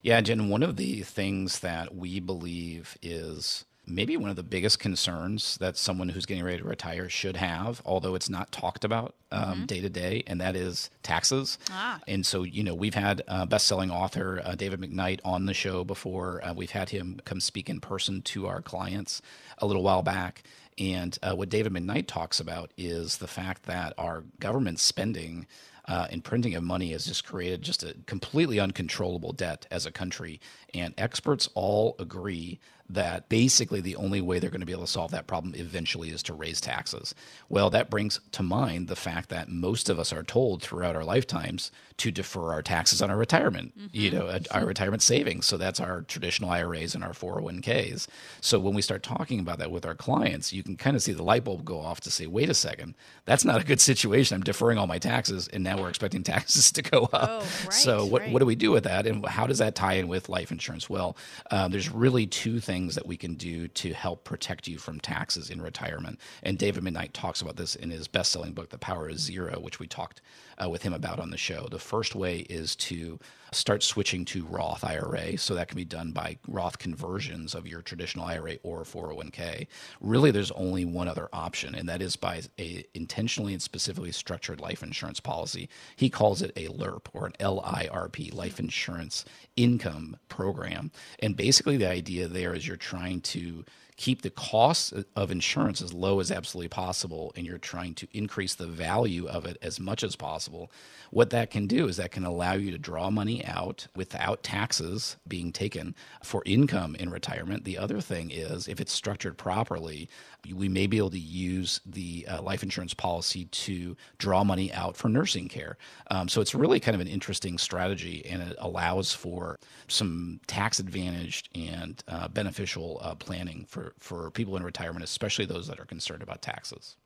[0.00, 4.78] Yeah, Jen, one of the things that we believe is maybe one of the biggest
[4.78, 9.14] concerns that someone who's getting ready to retire should have, although it's not talked about
[9.30, 11.58] um, day to day, and that is taxes.
[11.70, 12.00] Ah.
[12.06, 15.84] And so, you know, we've had uh, best-selling author uh, David McKnight on the show
[15.84, 16.44] before.
[16.44, 19.22] Uh, we've had him come speak in person to our clients
[19.58, 20.42] a little while back.
[20.78, 25.46] And uh, what David McKnight talks about is the fact that our government spending
[25.86, 29.90] uh, and printing of money has just created just a completely uncontrollable debt as a
[29.90, 30.40] country.
[30.74, 34.90] And experts all agree that basically the only way they're going to be able to
[34.90, 37.14] solve that problem eventually is to raise taxes.
[37.48, 41.04] Well, that brings to mind the fact that most of us are told throughout our
[41.04, 43.88] lifetimes to defer our taxes on our retirement, mm-hmm.
[43.92, 45.46] you know, our retirement savings.
[45.46, 48.06] So that's our traditional IRAs and our 401ks.
[48.40, 51.12] So when we start talking about that with our clients, you can kind of see
[51.12, 54.36] the light bulb go off to say, wait a second, that's not a good situation.
[54.36, 57.28] I'm deferring all my taxes and now we're expecting taxes to go up.
[57.28, 58.32] Oh, right, so what, right.
[58.32, 59.06] what do we do with that?
[59.06, 60.88] And how does that tie in with life insurance?
[60.88, 61.16] Well,
[61.50, 65.00] um, there's really two things things that we can do to help protect you from
[65.00, 66.16] taxes in retirement.
[66.44, 69.58] And David McKnight talks about this in his best selling book, The Power of Zero,
[69.58, 70.20] which we talked
[70.62, 71.68] uh, with him about on the show.
[71.70, 73.18] The first way is to
[73.52, 75.38] start switching to Roth IRA.
[75.38, 79.66] So that can be done by Roth conversions of your traditional IRA or 401k.
[80.00, 84.60] Really, there's only one other option, and that is by a intentionally and specifically structured
[84.60, 85.68] life insurance policy.
[85.96, 89.24] He calls it a LIRP or an LIRP, life insurance
[89.56, 90.90] income program.
[91.20, 93.64] And basically, the idea there is you're trying to
[93.98, 98.54] keep the cost of insurance as low as absolutely possible and you're trying to increase
[98.54, 100.70] the value of it as much as possible,
[101.10, 105.16] what that can do is that can allow you to draw money out without taxes
[105.26, 107.64] being taken for income in retirement.
[107.64, 110.08] The other thing is, if it's structured properly,
[110.54, 114.96] we may be able to use the uh, life insurance policy to draw money out
[114.96, 115.76] for nursing care.
[116.10, 119.58] Um, so it's really kind of an interesting strategy and it allows for
[119.88, 125.66] some tax advantaged and uh, beneficial uh, planning for, for people in retirement, especially those
[125.68, 126.96] that are concerned about taxes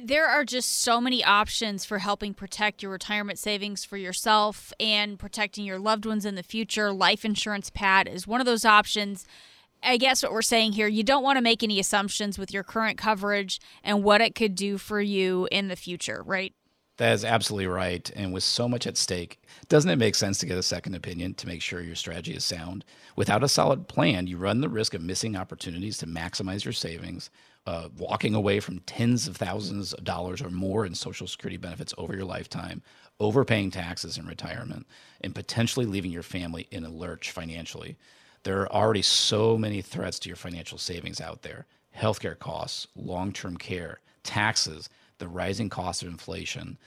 [0.00, 5.18] there are just so many options for helping protect your retirement savings for yourself and
[5.18, 6.92] protecting your loved ones in the future.
[6.92, 9.26] Life insurance Pat is one of those options.
[9.84, 12.62] I guess what we're saying here, you don't want to make any assumptions with your
[12.62, 16.54] current coverage and what it could do for you in the future, right?
[16.96, 18.08] That is absolutely right.
[18.14, 21.34] And with so much at stake, doesn't it make sense to get a second opinion
[21.34, 22.84] to make sure your strategy is sound?
[23.16, 27.30] Without a solid plan, you run the risk of missing opportunities to maximize your savings,
[27.66, 31.94] uh, walking away from tens of thousands of dollars or more in Social Security benefits
[31.98, 32.80] over your lifetime,
[33.18, 34.86] overpaying taxes in retirement,
[35.20, 37.96] and potentially leaving your family in a lurch financially.
[38.44, 43.32] There are already so many threats to your financial savings out there healthcare costs, long
[43.32, 46.78] term care, taxes, the rising cost of inflation,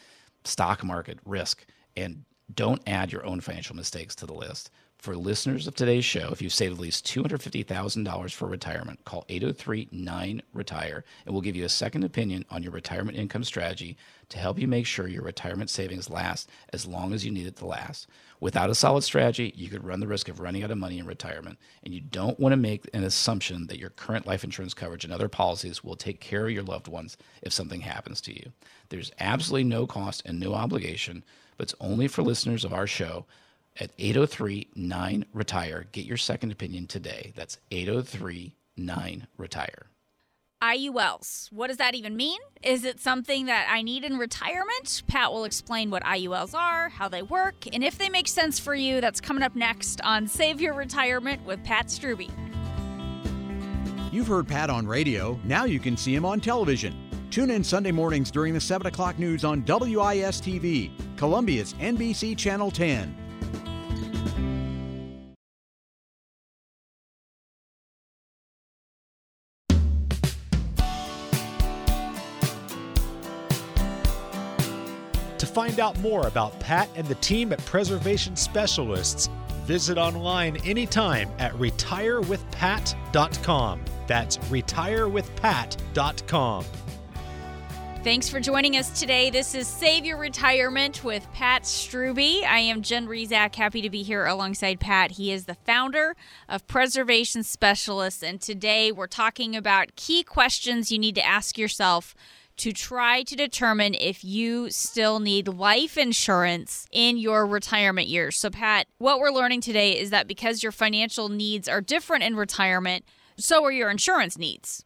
[0.44, 1.66] stock market risk,
[1.96, 4.70] and don't add your own financial mistakes to the list.
[4.98, 9.90] For listeners of today's show, if you've saved at least $250,000 for retirement, call 803
[9.92, 13.96] 9 Retire and we'll give you a second opinion on your retirement income strategy
[14.30, 17.56] to help you make sure your retirement savings last as long as you need it
[17.58, 18.08] to last.
[18.40, 21.06] Without a solid strategy, you could run the risk of running out of money in
[21.06, 25.04] retirement, and you don't want to make an assumption that your current life insurance coverage
[25.04, 28.52] and other policies will take care of your loved ones if something happens to you.
[28.90, 31.24] There's absolutely no cost and no obligation,
[31.56, 33.26] but it's only for listeners of our show
[33.80, 35.88] at 803 9 Retire.
[35.92, 37.34] Get your second opinion today.
[37.36, 39.88] That's 803 9 Retire.
[40.62, 41.52] IULs.
[41.52, 42.40] What does that even mean?
[42.64, 45.04] Is it something that I need in retirement?
[45.08, 48.74] Pat will explain what IULs are, how they work, and if they make sense for
[48.74, 49.00] you.
[49.00, 52.32] That's coming up next on Save Your Retirement with Pat Strubbe.
[54.12, 55.40] You've heard Pat on radio.
[55.44, 56.96] Now you can see him on television.
[57.30, 62.72] Tune in Sunday mornings during the 7 o'clock news on WIS TV, Columbia's NBC Channel
[62.72, 63.27] 10.
[75.78, 79.30] Find out more about Pat and the team at Preservation Specialists,
[79.66, 83.82] visit online anytime at retirewithpat.com.
[84.08, 86.66] That's retirewithpat.com.
[88.04, 89.30] Thanks for joining us today.
[89.30, 92.44] This is Save Your Retirement with Pat Strubbe.
[92.44, 95.12] I am Jen Rizak, happy to be here alongside Pat.
[95.12, 96.16] He is the founder
[96.50, 102.16] of Preservation Specialists, and today we're talking about key questions you need to ask yourself
[102.58, 108.38] to try to determine if you still need life insurance in your retirement years.
[108.40, 112.36] So, Pat, what we're learning today is that because your financial needs are different in
[112.36, 113.06] retirement,
[113.38, 114.84] so are your insurance needs.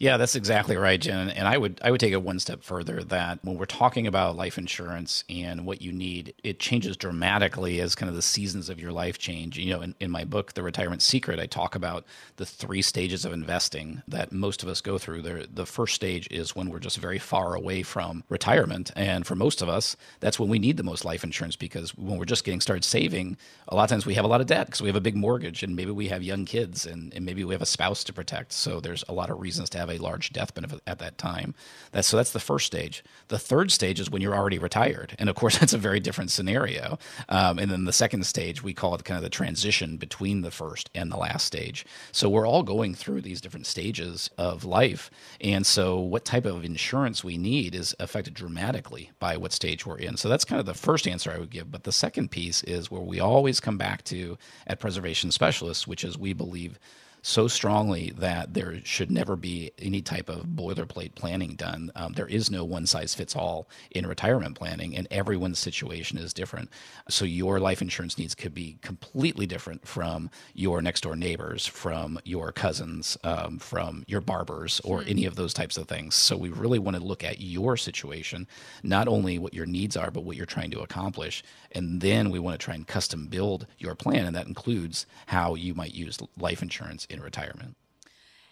[0.00, 1.28] Yeah, that's exactly right, Jen.
[1.30, 4.36] And I would I would take it one step further that when we're talking about
[4.36, 8.78] life insurance and what you need, it changes dramatically as kind of the seasons of
[8.78, 9.58] your life change.
[9.58, 12.04] You know, in, in my book, The Retirement Secret, I talk about
[12.36, 15.22] the three stages of investing that most of us go through.
[15.22, 18.92] The, the first stage is when we're just very far away from retirement.
[18.94, 22.18] And for most of us, that's when we need the most life insurance because when
[22.18, 24.66] we're just getting started saving, a lot of times we have a lot of debt
[24.66, 27.42] because we have a big mortgage and maybe we have young kids and, and maybe
[27.42, 28.52] we have a spouse to protect.
[28.52, 31.18] So there's a lot of reasons to have have a large death benefit at that
[31.18, 31.54] time.
[31.92, 33.02] That's so that's the first stage.
[33.28, 36.30] The third stage is when you're already retired, and of course that's a very different
[36.30, 36.98] scenario.
[37.28, 40.50] Um, and then the second stage we call it kind of the transition between the
[40.50, 41.86] first and the last stage.
[42.12, 46.64] So we're all going through these different stages of life, and so what type of
[46.64, 50.16] insurance we need is affected dramatically by what stage we're in.
[50.16, 51.70] So that's kind of the first answer I would give.
[51.70, 56.04] But the second piece is where we always come back to at preservation specialists, which
[56.04, 56.78] is we believe
[57.22, 61.90] so strongly that there should never be any type of boilerplate planning done.
[61.96, 66.32] Um, there is no one size fits all in retirement planning, and everyone's situation is
[66.32, 66.70] different.
[67.08, 72.18] So your life insurance needs could be completely different from your next door neighbors, from
[72.24, 76.14] your cousins, um, from your barbers, or any of those types of things.
[76.14, 78.46] So we really want to look at your situation,
[78.82, 81.42] not only what your needs are, but what you're trying to accomplish.
[81.72, 85.54] And then we want to try and custom build your plan, and that includes how
[85.54, 87.76] you might use life insurance in retirement.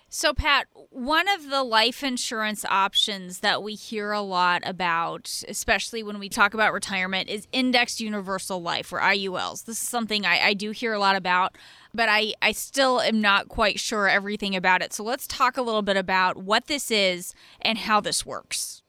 [0.09, 6.03] So, Pat, one of the life insurance options that we hear a lot about, especially
[6.05, 9.65] when we talk about retirement, is indexed universal life or IULs.
[9.65, 11.59] This is something I, I, do hear a lot about,
[11.93, 14.93] but I, I still am not quite sure everything about it.
[14.93, 18.83] So, let's talk a little bit about what this is and how this works.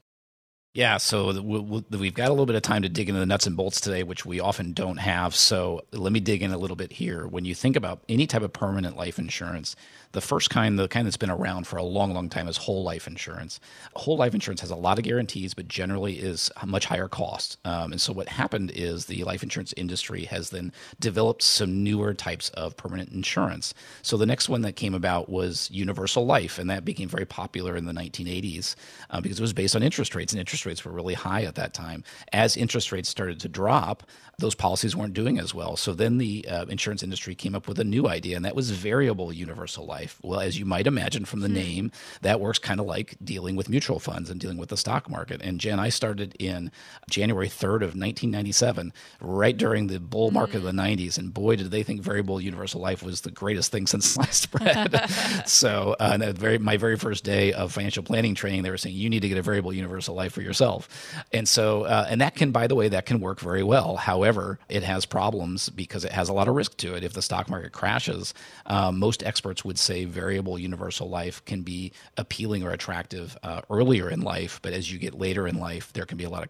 [0.77, 3.57] Yeah, so we've got a little bit of time to dig into the nuts and
[3.57, 5.33] bolts today, which we often don't have.
[5.35, 7.25] So let me dig in a little bit here.
[7.25, 9.75] When you think about any type of permanent life insurance,
[10.12, 12.84] the first kind, the kind that's been around for a long, long time, is whole
[12.84, 13.60] life insurance.
[13.96, 17.58] Whole life insurance has a lot of guarantees, but generally is much higher cost.
[17.65, 22.13] Um, and so what happened is the life insurance industry has then developed some newer
[22.13, 23.74] types of permanent insurance.
[24.02, 27.76] So the next one that came about was universal life, and that became very popular
[27.76, 28.76] in the 1980s
[29.10, 31.56] uh, because it was based on interest rates, and interest rates were really high at
[31.56, 32.04] that time.
[32.34, 34.04] As interest rates started to drop,
[34.39, 35.76] those policies weren't doing as well.
[35.76, 38.70] So then the uh, insurance industry came up with a new idea, and that was
[38.70, 39.96] variable universal life.
[40.21, 41.53] Well, as you might imagine from the hmm.
[41.53, 45.10] name, that works kind of like dealing with mutual funds and dealing with the stock
[45.10, 45.41] market.
[45.41, 46.71] And Jen, I started in
[47.10, 50.57] January 3rd of 1997, right during the bull market mm.
[50.57, 51.21] of the 90s, hmm.
[51.21, 55.10] and boy, did they think variable universal life was the greatest thing since sliced bread.
[55.45, 59.10] so, uh, very, my very first day of financial planning training, they were saying you
[59.10, 60.89] need to get a variable universal life for yourself.
[61.33, 63.97] And so, uh, and that can, by the way, that can work very well.
[63.97, 67.03] However, it has problems because it has a lot of risk to it.
[67.03, 68.33] If the stock market crashes,
[68.65, 74.10] um, most experts would say variable universal life can be appealing or attractive uh, earlier
[74.10, 76.50] in life, but as you get later in life, there can be a lot of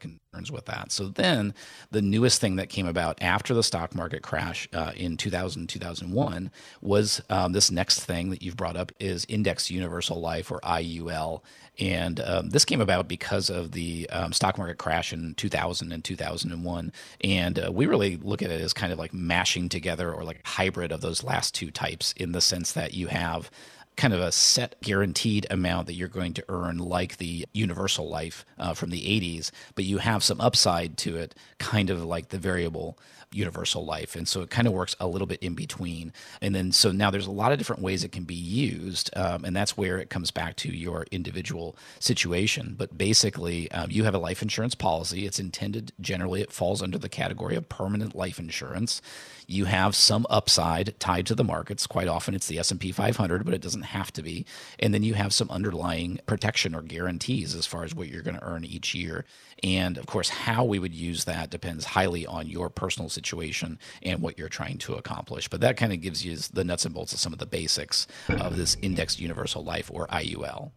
[0.51, 0.91] with that.
[0.91, 1.53] So then,
[1.91, 6.51] the newest thing that came about after the stock market crash uh, in 2000 2001
[6.81, 11.41] was um, this next thing that you've brought up is index universal life or IUL.
[11.79, 16.03] And um, this came about because of the um, stock market crash in 2000 and
[16.03, 16.91] 2001.
[17.21, 20.41] And uh, we really look at it as kind of like mashing together or like
[20.45, 23.51] hybrid of those last two types in the sense that you have
[23.97, 28.45] kind of a set guaranteed amount that you're going to earn, like the universal life
[28.57, 32.37] uh, from the 80s, but you have some upside to it, kind of like the
[32.37, 32.97] variable
[33.31, 34.15] universal life.
[34.15, 36.13] And so it kind of works a little bit in between.
[36.41, 39.09] And then so now there's a lot of different ways it can be used.
[39.15, 42.75] Um, and that's where it comes back to your individual situation.
[42.77, 45.25] But basically, um, you have a life insurance policy.
[45.25, 49.01] It's intended generally, it falls under the category of permanent life insurance
[49.47, 51.87] you have some upside tied to the markets.
[51.87, 54.45] Quite often it's the S&P 500, but it doesn't have to be.
[54.77, 58.37] And then you have some underlying protection or guarantees as far as what you're going
[58.37, 59.25] to earn each year.
[59.63, 64.21] And of course, how we would use that depends highly on your personal situation and
[64.21, 65.47] what you're trying to accomplish.
[65.47, 68.07] But that kind of gives you the nuts and bolts of some of the basics
[68.29, 70.71] of this indexed universal life or IUL.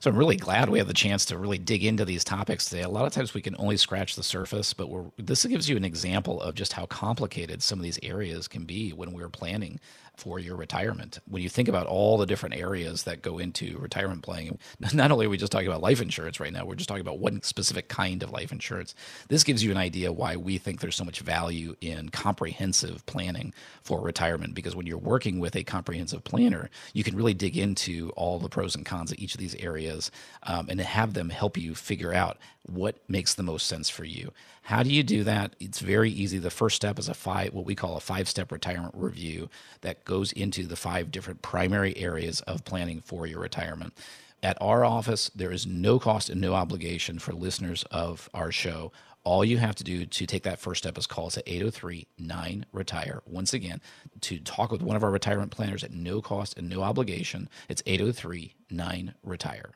[0.00, 2.82] So I'm really glad we have the chance to really dig into these topics today.
[2.82, 5.84] A lot of times we can only scratch the surface, but this gives you an
[5.84, 9.78] example of just how complicated some of these areas can be when we're planning
[10.16, 11.18] for your retirement.
[11.26, 14.58] When you think about all the different areas that go into retirement planning,
[14.92, 17.18] not only are we just talking about life insurance right now, we're just talking about
[17.18, 18.94] one specific kind of life insurance.
[19.28, 23.52] This gives you an idea why we think there's so much value in comprehensive planning
[23.82, 28.10] for retirement because when you're working with a comprehensive planner, you can really dig into
[28.10, 30.10] all the pros and cons of each of these areas
[30.44, 34.32] um, and have them help you figure out what makes the most sense for you.
[34.62, 35.56] How do you do that?
[35.58, 36.38] It's very easy.
[36.38, 40.04] The first step is a five, what we call a five step retirement review that
[40.04, 43.92] goes into the five different primary areas of planning for your retirement.
[44.40, 48.92] At our office, there is no cost and no obligation for listeners of our show.
[49.24, 52.06] All you have to do to take that first step is call us at 803
[52.18, 53.22] 9 Retire.
[53.26, 53.80] Once again,
[54.20, 57.82] to talk with one of our retirement planners at no cost and no obligation, it's
[57.86, 59.72] 803 9 Retire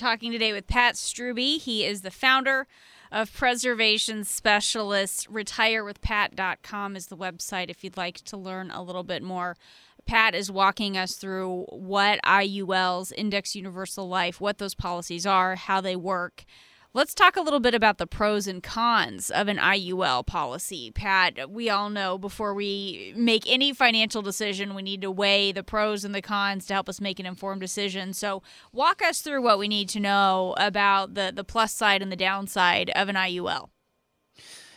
[0.00, 1.58] talking today with Pat Strubbe.
[1.58, 2.66] He is the founder
[3.10, 5.26] of Preservation Specialists.
[5.26, 9.56] RetireWithPat.com is the website if you'd like to learn a little bit more.
[10.06, 15.80] Pat is walking us through what IULs, Index Universal Life, what those policies are, how
[15.80, 16.44] they work,
[16.92, 20.90] Let's talk a little bit about the pros and cons of an IUL policy.
[20.90, 25.62] Pat, we all know before we make any financial decision, we need to weigh the
[25.62, 28.12] pros and the cons to help us make an informed decision.
[28.12, 32.10] So, walk us through what we need to know about the, the plus side and
[32.10, 33.68] the downside of an IUL.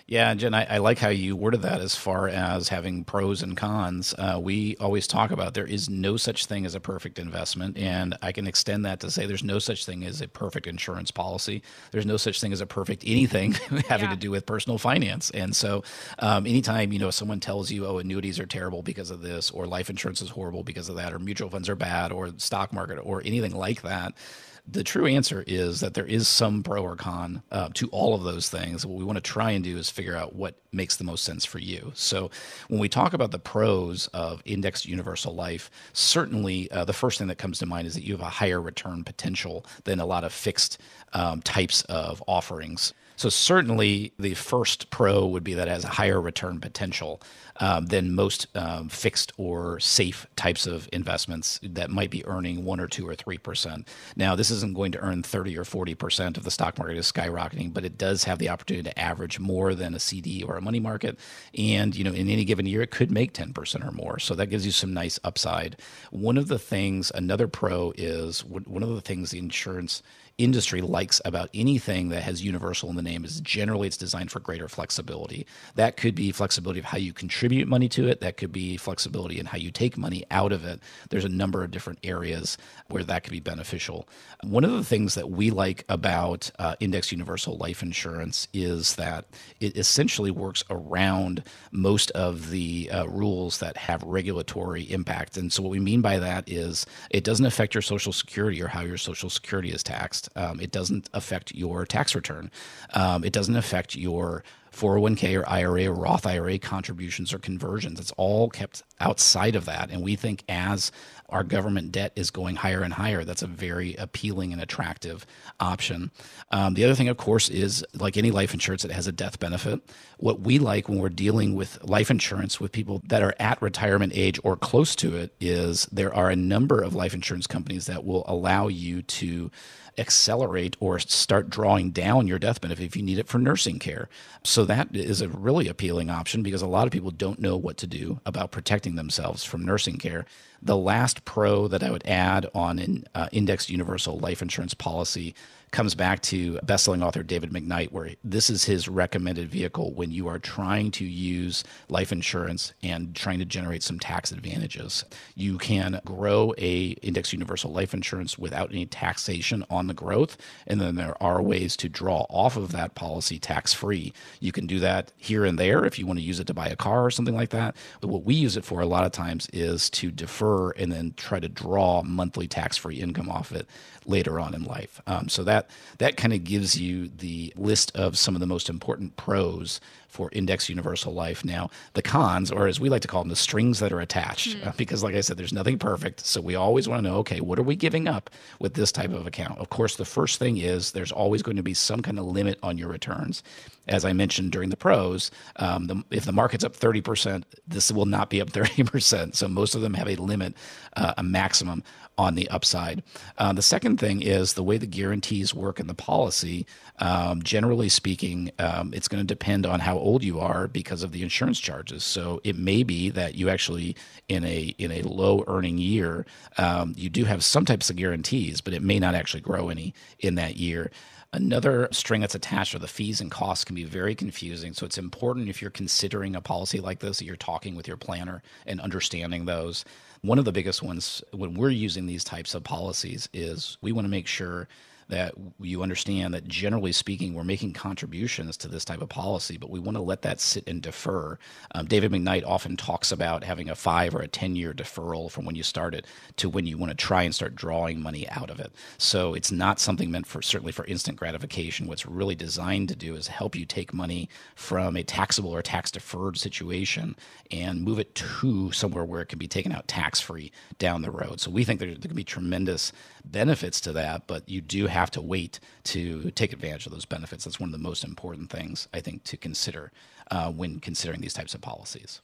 [0.05, 3.55] Yeah, Jen, I, I, like how you worded that as far as having pros and
[3.55, 4.13] cons.
[4.17, 8.17] Uh, we always talk about there is no such thing as a perfect investment, and
[8.21, 11.63] I can extend that to say there's no such thing as a perfect insurance policy.
[11.91, 13.53] There's no such thing as a perfect anything
[13.87, 14.15] having yeah.
[14.15, 15.29] to do with personal finance.
[15.29, 15.85] And so,
[16.19, 19.67] um, anytime you know someone tells you, "Oh, annuities are terrible because of this," or
[19.67, 22.95] "Life insurance is horrible because of that," or "Mutual funds are bad," or "Stock market,"
[22.97, 24.15] or anything like that
[24.65, 28.23] the true answer is that there is some pro or con uh, to all of
[28.23, 28.85] those things.
[28.85, 31.43] What we want to try and do is figure out what makes the most sense
[31.43, 31.91] for you.
[31.95, 32.31] So,
[32.69, 37.27] when we talk about the pros of indexed universal life, certainly uh, the first thing
[37.27, 40.23] that comes to mind is that you have a higher return potential than a lot
[40.23, 40.79] of fixed
[41.11, 42.93] um, types of offerings.
[43.23, 47.21] So certainly the first pro would be that it has a higher return potential
[47.61, 52.81] um, than most um, fixed or safe types of investments that might be earning one
[52.81, 53.87] or two or three percent.
[54.17, 57.09] Now this isn't going to earn thirty or forty percent if the stock market is
[57.09, 60.61] skyrocketing, but it does have the opportunity to average more than a CD or a
[60.61, 61.17] money market,
[61.57, 64.19] and you know in any given year it could make ten percent or more.
[64.19, 65.77] So that gives you some nice upside.
[66.11, 70.03] One of the things, another pro is one of the things the insurance
[70.37, 74.39] industry likes about anything that has universal in the name is generally it's designed for
[74.39, 75.45] greater flexibility.
[75.75, 79.39] That could be flexibility of how you contribute money to it, that could be flexibility
[79.39, 80.79] in how you take money out of it.
[81.09, 84.07] There's a number of different areas where that could be beneficial.
[84.43, 89.25] One of the things that we like about uh, Index Universal Life Insurance is that
[89.59, 95.37] it essentially works around most of the uh, rules that have regulatory impact.
[95.37, 98.67] And so, what we mean by that is it doesn't affect your Social Security or
[98.67, 102.51] how your Social Security is taxed Um, it doesn't affect your tax return.
[102.93, 107.99] Um, it doesn't affect your 401k or IRA or Roth IRA contributions or conversions.
[107.99, 109.89] It's all kept outside of that.
[109.91, 110.91] And we think as
[111.29, 115.25] our government debt is going higher and higher, that's a very appealing and attractive
[115.59, 116.11] option.
[116.51, 119.39] Um, the other thing, of course, is like any life insurance, it has a death
[119.39, 119.81] benefit.
[120.17, 124.13] What we like when we're dealing with life insurance with people that are at retirement
[124.15, 128.05] age or close to it is there are a number of life insurance companies that
[128.05, 129.49] will allow you to
[129.97, 134.09] accelerate or start drawing down your death benefit if you need it for nursing care.
[134.43, 137.77] So that is a really appealing option because a lot of people don't know what
[137.77, 140.25] to do about protecting themselves from nursing care.
[140.61, 145.33] The last pro that I would add on an uh, indexed universal life insurance policy
[145.73, 150.27] comes back to bestselling author David McKnight, where this is his recommended vehicle when you
[150.27, 155.03] are trying to use life insurance and trying to generate some tax advantages.
[155.35, 160.79] You can grow a index universal life insurance without any taxation on the growth, and
[160.79, 164.13] then there are ways to draw off of that policy tax free.
[164.39, 166.67] You can do that here and there if you want to use it to buy
[166.67, 167.75] a car or something like that.
[167.99, 171.15] But what we use it for a lot of times is to defer and then
[171.17, 173.67] try to draw monthly tax free income off it
[174.05, 175.01] later on in life.
[175.07, 178.69] Um, so that that kind of gives you the list of some of the most
[178.69, 179.79] important pros
[180.13, 181.43] for index universal life.
[181.43, 184.55] Now, the cons, or as we like to call them, the strings that are attached,
[184.55, 184.67] mm.
[184.67, 186.19] uh, because like I said, there's nothing perfect.
[186.23, 188.29] So we always want to know, okay, what are we giving up
[188.59, 189.57] with this type of account?
[189.57, 192.59] Of course, the first thing is there's always going to be some kind of limit
[192.61, 193.41] on your returns.
[193.87, 198.05] As I mentioned during the pros, um, the, if the market's up 30%, this will
[198.05, 199.35] not be up 30%.
[199.35, 200.53] So most of them have a limit,
[200.95, 201.83] uh, a maximum
[202.17, 203.03] on the upside.
[203.37, 206.65] Uh, the second thing is the way the guarantees work in the policy.
[206.99, 211.11] Um, generally speaking, um, it's going to depend on how old you are because of
[211.11, 212.03] the insurance charges.
[212.03, 213.95] So it may be that you actually,
[214.27, 216.25] in a in a low earning year,
[216.57, 219.93] um, you do have some types of guarantees, but it may not actually grow any
[220.19, 220.91] in that year.
[221.33, 224.71] Another string that's attached are the fees and costs can be very confusing.
[224.73, 227.97] So it's important if you're considering a policy like this that you're talking with your
[227.97, 229.83] planner and understanding those.
[230.23, 234.05] One of the biggest ones when we're using these types of policies is we want
[234.05, 234.69] to make sure
[235.13, 239.69] that you understand that generally speaking, we're making contributions to this type of policy, but
[239.69, 241.37] we want to let that sit and defer.
[241.75, 245.45] Um, David McKnight often talks about having a five or a 10 year deferral from
[245.45, 246.07] when you start it
[246.37, 248.71] to when you want to try and start drawing money out of it.
[248.97, 251.85] So it's not something meant for certainly for instant gratification.
[251.85, 255.91] What's really designed to do is help you take money from a taxable or tax
[255.91, 257.15] deferred situation
[257.51, 261.11] and move it to somewhere where it can be taken out tax free down the
[261.11, 261.39] road.
[261.39, 262.91] So we think there, there can be tremendous
[263.23, 267.45] benefits to that, but you do have to wait to take advantage of those benefits.
[267.45, 269.91] That's one of the most important things I think to consider
[270.31, 272.21] uh, when considering these types of policies.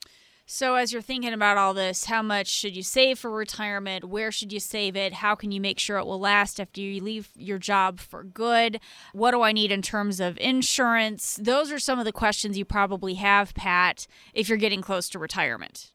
[0.52, 4.06] So, as you're thinking about all this, how much should you save for retirement?
[4.06, 5.12] Where should you save it?
[5.12, 8.80] How can you make sure it will last after you leave your job for good?
[9.12, 11.38] What do I need in terms of insurance?
[11.40, 15.20] Those are some of the questions you probably have, Pat, if you're getting close to
[15.20, 15.92] retirement.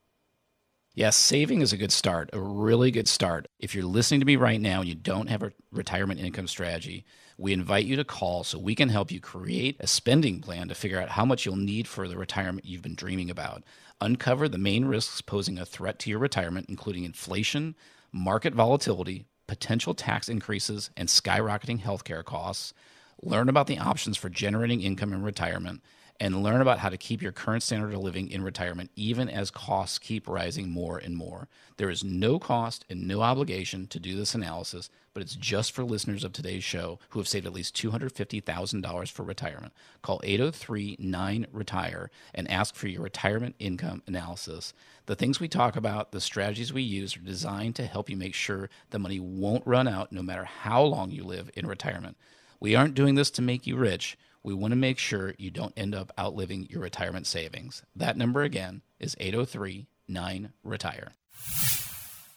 [0.98, 3.50] Yes, saving is a good start, a really good start.
[3.60, 7.04] If you're listening to me right now and you don't have a retirement income strategy,
[7.38, 10.74] we invite you to call so we can help you create a spending plan to
[10.74, 13.64] figure out how much you'll need for the retirement you've been dreaming about.
[14.00, 17.76] Uncover the main risks posing a threat to your retirement, including inflation,
[18.14, 22.74] market volatility, potential tax increases, and skyrocketing healthcare costs.
[23.22, 25.82] Learn about the options for generating income in retirement
[26.20, 29.52] and learn about how to keep your current standard of living in retirement even as
[29.52, 31.48] costs keep rising more and more.
[31.78, 35.84] There is no cost and no obligation to do this analysis, but it's just for
[35.84, 39.74] listeners of today's show who have saved at least $250,000 for retirement.
[40.02, 44.74] Call 803 9 Retire and ask for your retirement income analysis.
[45.08, 48.34] The things we talk about, the strategies we use, are designed to help you make
[48.34, 52.18] sure the money won't run out no matter how long you live in retirement.
[52.60, 55.74] We aren't doing this to make you rich we want to make sure you don't
[55.76, 57.82] end up outliving your retirement savings.
[57.96, 61.14] That number again is 803 9 Retire.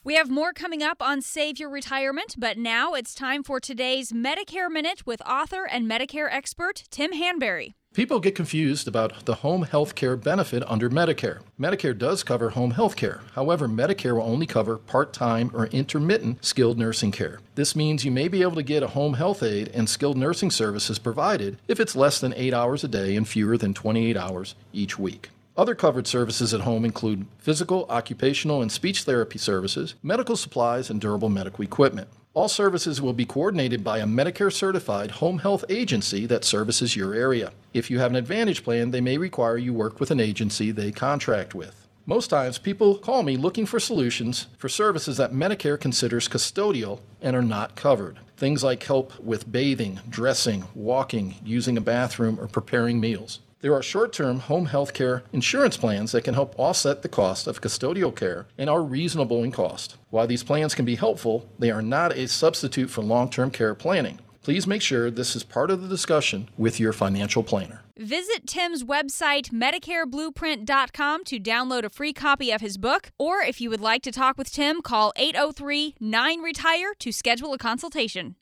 [0.02, 4.10] We have more coming up on Save Your Retirement, but now it's time for today's
[4.10, 7.74] Medicare Minute with author and Medicare expert Tim Hanberry.
[7.94, 11.40] People get confused about the home health care benefit under Medicare.
[11.58, 13.22] Medicare does cover home health care.
[13.34, 17.40] However, Medicare will only cover part time or intermittent skilled nursing care.
[17.54, 20.50] This means you may be able to get a home health aide and skilled nursing
[20.50, 24.54] services provided if it's less than 8 hours a day and fewer than 28 hours
[24.72, 25.30] each week.
[25.56, 31.00] Other covered services at home include physical, occupational, and speech therapy services, medical supplies, and
[31.00, 32.08] durable medical equipment.
[32.38, 37.12] All services will be coordinated by a Medicare certified home health agency that services your
[37.12, 37.50] area.
[37.74, 40.92] If you have an Advantage plan, they may require you work with an agency they
[40.92, 41.88] contract with.
[42.06, 47.34] Most times, people call me looking for solutions for services that Medicare considers custodial and
[47.34, 48.20] are not covered.
[48.36, 53.40] Things like help with bathing, dressing, walking, using a bathroom, or preparing meals.
[53.60, 57.48] There are short term home health care insurance plans that can help offset the cost
[57.48, 59.96] of custodial care and are reasonable in cost.
[60.10, 63.74] While these plans can be helpful, they are not a substitute for long term care
[63.74, 64.20] planning.
[64.42, 67.82] Please make sure this is part of the discussion with your financial planner.
[67.98, 73.10] Visit Tim's website, MedicareBlueprint.com, to download a free copy of his book.
[73.18, 77.52] Or if you would like to talk with Tim, call 803 9 Retire to schedule
[77.52, 78.36] a consultation.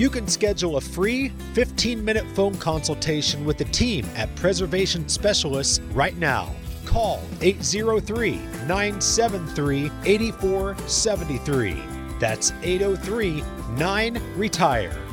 [0.00, 5.78] You can schedule a free 15 minute phone consultation with the team at Preservation Specialists
[5.92, 6.54] right now.
[6.86, 11.82] Call 803 973 8473.
[12.18, 13.44] That's 803
[13.76, 15.09] 9 Retire.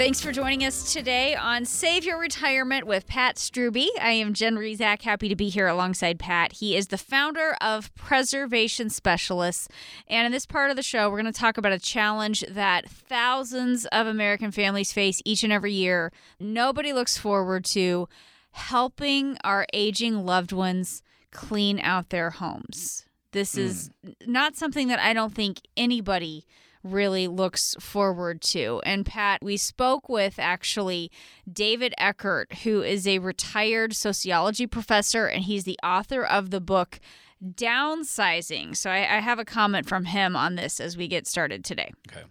[0.00, 3.86] Thanks for joining us today on Save Your Retirement with Pat Strubbe.
[4.00, 6.52] I am Jen Rizak, happy to be here alongside Pat.
[6.52, 9.68] He is the founder of Preservation Specialists.
[10.08, 12.88] And in this part of the show, we're going to talk about a challenge that
[12.88, 16.12] thousands of American families face each and every year.
[16.40, 18.08] Nobody looks forward to
[18.52, 23.04] helping our aging loved ones clean out their homes.
[23.32, 23.60] This hmm.
[23.60, 23.90] is
[24.26, 26.46] not something that I don't think anybody
[26.82, 28.80] really looks forward to.
[28.84, 31.10] And Pat, we spoke with actually
[31.50, 37.00] David Ekerdt, who is a retired sociology professor, and he's the author of the book
[37.42, 38.76] Downsizing.
[38.76, 41.92] So I, I have a comment from him on this as we get started today.
[42.10, 42.24] Okay.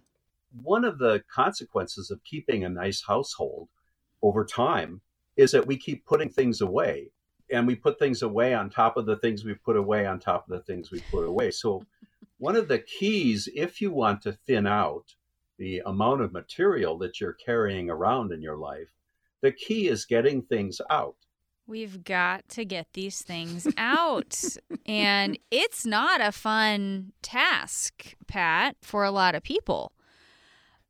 [0.64, 3.70] one of the consequences of keeping a nice household
[4.22, 5.02] over time
[5.38, 7.10] is that we keep putting things away
[7.52, 10.48] and we put things away on top of the things we put away on top
[10.50, 11.84] of the things we put away so
[12.40, 15.14] one of the keys if you want to thin out
[15.58, 18.88] the amount of material that you're carrying around in your life
[19.42, 21.16] the key is getting things out
[21.68, 24.36] We've got to get these things out.
[24.88, 29.92] and it's not a fun task, Pat, for a lot of people.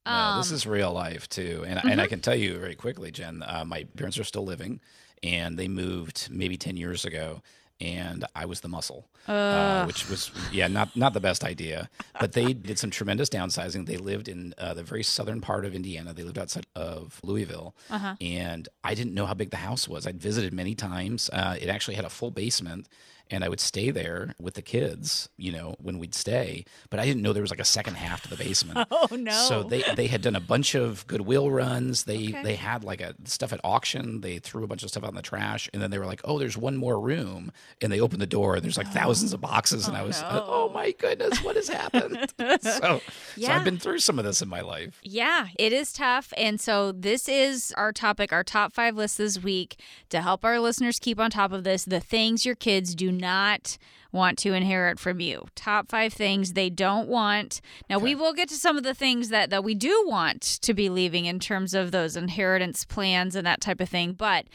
[0.06, 3.12] No, this Um, is real life too, and and I can tell you very quickly,
[3.12, 3.44] Jen.
[3.46, 4.80] Uh, my parents are still living,
[5.22, 7.42] and they moved maybe ten years ago,
[7.82, 9.88] and I was the muscle, uh, Ugh.
[9.88, 11.90] which was yeah, not not the best idea.
[12.20, 13.86] But they did some tremendous downsizing.
[13.86, 16.14] They lived in uh, the very southern part of Indiana.
[16.14, 18.16] They lived outside of Louisville, Uh-huh.
[18.22, 20.06] and I didn't know how big the house was.
[20.08, 21.30] I'd visited many times.
[21.32, 22.88] Uh, it actually had a full basement.
[23.32, 26.66] And I would stay there with the kids, you know, when we'd stay.
[26.90, 28.88] But I didn't know there was like a second half to the basement.
[29.12, 29.32] Oh, no.
[29.32, 32.04] So they they had done a bunch of goodwill runs.
[32.04, 32.44] They Okay.
[32.44, 34.22] they had like a stuff at auction.
[34.22, 36.22] They threw a bunch of stuff out in the trash, and then they were like,
[36.26, 37.52] "Oh, there's one more room."
[37.82, 40.22] And they opened the door, and there's like thousands of boxes, and I oh, was,
[40.22, 40.46] no.
[40.48, 43.02] "Oh my goodness, what has happened?" so, so
[43.38, 43.56] Yeah.
[43.56, 45.00] I've been through some of this in my life.
[45.04, 46.34] Yeah, it is tough.
[46.36, 50.60] And so, this is our topic, our top five list this week to help our
[50.60, 53.78] listeners keep on top of this the things your kids do not
[54.12, 55.46] want to inherit from you.
[55.54, 57.62] Top five things they don't want.
[57.90, 60.74] Now, we will get to some of the things that, that we do want to
[60.74, 64.14] be leaving in terms of those inheritance plans and that type of thing.
[64.14, 64.46] But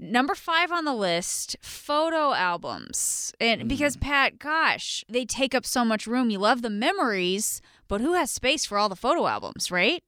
[0.00, 3.32] Number five on the list, photo albums.
[3.40, 6.30] And because, Pat, gosh, they take up so much room.
[6.30, 10.04] You love the memories, but who has space for all the photo albums, right?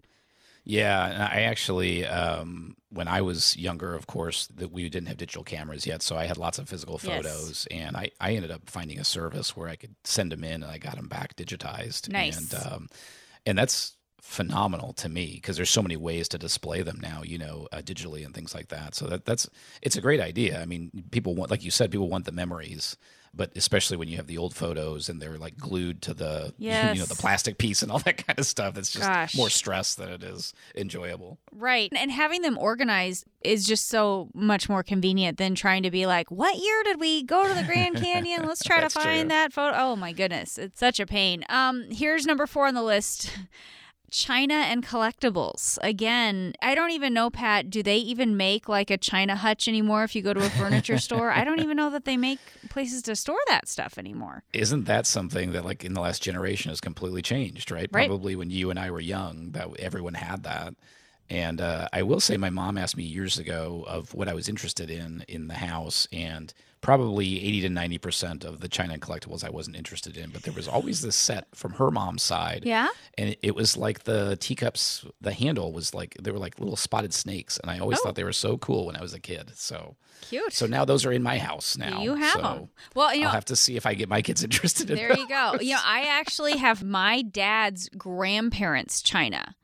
[0.65, 5.45] Yeah, I actually, um, when I was younger, of course, that we didn't have digital
[5.45, 7.25] cameras yet, so I had lots of physical Yes.
[7.25, 10.63] photos, and I, I ended up finding a service where I could send them in,
[10.63, 12.09] and I got them back digitized.
[12.11, 12.37] Nice.
[12.53, 12.89] and um,
[13.47, 17.39] and that's phenomenal to me because there's so many ways to display them now, you
[17.39, 18.95] know, uh, digitally and things like that.
[18.95, 19.49] So that that's
[19.83, 20.61] it's a great idea.
[20.61, 22.97] I mean, people want, like you said, people want the memories.
[23.33, 26.71] But especially when you have the old photos and they're like glued to the you
[26.71, 29.35] know the plastic piece and all that kind of stuff, that's just Gosh.
[29.37, 31.39] more stress than it is enjoyable.
[31.53, 31.93] Right.
[31.97, 36.31] And having them organized is just so much more convenient than trying to be like,
[36.31, 38.47] what year did we go to the Grand Canyon?
[38.47, 39.29] Let's try to find true.
[39.29, 39.77] that photo.
[39.79, 40.59] Oh my goodness.
[40.59, 41.45] It's such a pain.
[41.49, 43.31] Um, here's number four on the list.
[44.11, 45.79] China and collectibles.
[45.83, 50.05] Again, I don't even know, Pat, do they even make like a China hutch anymore
[50.05, 51.31] if you go to a furniture store?
[51.31, 52.39] I don't even know that they make
[52.69, 54.43] places to store that stuff anymore.
[54.53, 57.89] Isn't that something that like in the last generation has completely changed, right?
[57.93, 58.09] Right.
[58.09, 60.75] Probably when you and I were young, that everyone had that.
[61.31, 64.49] And uh, I will say, my mom asked me years ago of what I was
[64.49, 69.45] interested in in the house, and probably eighty to ninety percent of the China collectibles
[69.45, 70.31] I wasn't interested in.
[70.31, 72.89] But there was always this set from her mom's side, Yeah?
[73.19, 75.05] and it, was like the teacups.
[75.21, 78.05] The handle was like they were like little spotted snakes, and I always Oh.
[78.05, 79.53] thought they were so cool when I was a kid.
[79.55, 80.53] So Cute.
[80.53, 82.03] so now those are in my house now.
[82.03, 82.69] You have so them.
[82.95, 85.17] Well, you know, I'll have to see if I get my kids interested in There
[85.17, 85.57] you go.
[85.61, 89.55] You know, I actually have my dad's grandparents' china.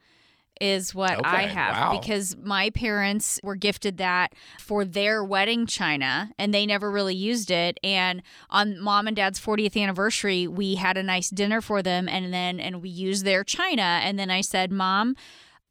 [0.61, 1.99] Is what I have wow.
[2.01, 7.51] because my parents were gifted that for their wedding china and they never really used
[7.51, 12.09] it and on mom and dad's 40th anniversary we had a nice dinner for them
[12.09, 15.17] and then and we used their china and then I said mom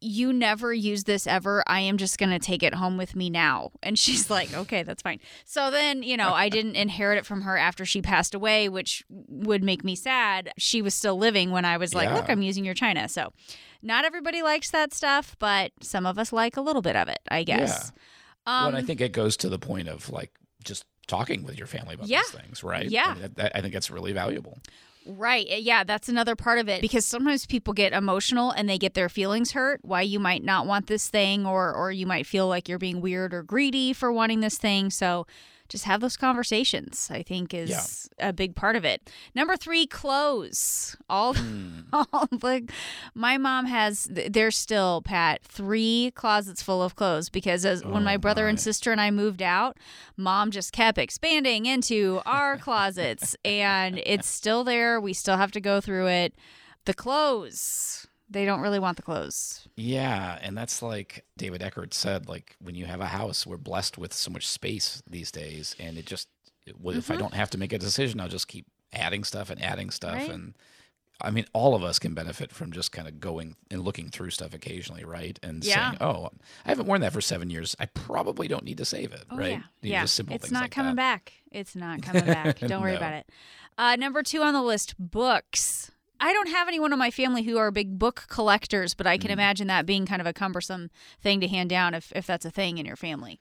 [0.00, 1.64] you never use this ever.
[1.66, 3.72] I am just going to take it home with me now.
[3.86, 5.20] And she's like, okay, that's fine.
[5.44, 9.04] So then, you know, I didn't inherit it from her after she passed away, which
[9.08, 10.52] would make me sad.
[10.58, 12.16] She was still living when I was like, Yeah.
[12.16, 13.08] look, I'm using your china.
[13.08, 13.32] So
[13.82, 17.20] not everybody likes that stuff, but some of us like a little bit of it,
[17.30, 17.92] I guess.
[18.46, 20.30] well, Um, and I think it goes to the point of like
[20.64, 22.22] just talking with your family about Yeah.
[22.22, 22.88] these things, right?
[22.90, 23.04] Yeah.
[23.06, 24.58] I, mean, that- that- I think that's really valuable.
[25.08, 25.46] Right.
[25.62, 29.08] Yeah, that's another part of it because sometimes people get emotional and they get their
[29.08, 32.68] feelings hurt why you might not want this thing or or you might feel like
[32.68, 34.90] you're being weird or greedy for wanting this thing.
[34.90, 35.24] So
[35.68, 39.10] just have those conversations, I think is a big part of it.
[39.34, 40.96] Number 3, clothes.
[41.08, 41.80] All, hmm.
[41.92, 42.70] all like
[43.14, 48.14] my mom has there's still Pat 3 closets full of clothes because as when my
[48.14, 49.76] oh, brother and sister and I moved out,
[50.16, 55.00] mom just kept expanding into our closets and it's still there.
[55.00, 56.34] We still have to go through it.
[56.84, 59.68] The clothes, they don't really want the clothes.
[59.76, 62.28] Yeah, and that's like David Ekerdt said.
[62.28, 65.96] Like when you have a house, we're blessed with so much space these days, and
[65.98, 66.28] it just
[66.66, 67.20] it- well, if I Mhm.
[67.20, 70.30] don't have to make a decision, I'll just keep adding stuff and adding stuff, Right.
[70.30, 70.54] and
[71.20, 74.30] I mean, all of us can benefit from just kind of going and looking through
[74.30, 75.38] stuff occasionally, right?
[75.42, 75.90] And Yeah.
[75.92, 76.26] saying, "Oh,
[76.66, 77.74] I haven't worn that for seven years.
[77.80, 79.52] I probably don't need to save it." Oh, right?
[79.52, 79.62] yeah.
[79.80, 80.02] You yeah.
[80.02, 81.24] just simple it's not like coming that.
[81.24, 81.32] back.
[81.50, 82.58] It's not coming back.
[82.58, 82.98] Don't worry No.
[82.98, 83.30] about it.
[83.78, 85.90] Uh, number two on the list books.
[86.20, 89.10] I don't have anyone in my family who are big book collectors, but Mm.
[89.10, 90.90] I can imagine that being kind of a cumbersome
[91.20, 93.40] thing to hand down if, if that's a thing in your family.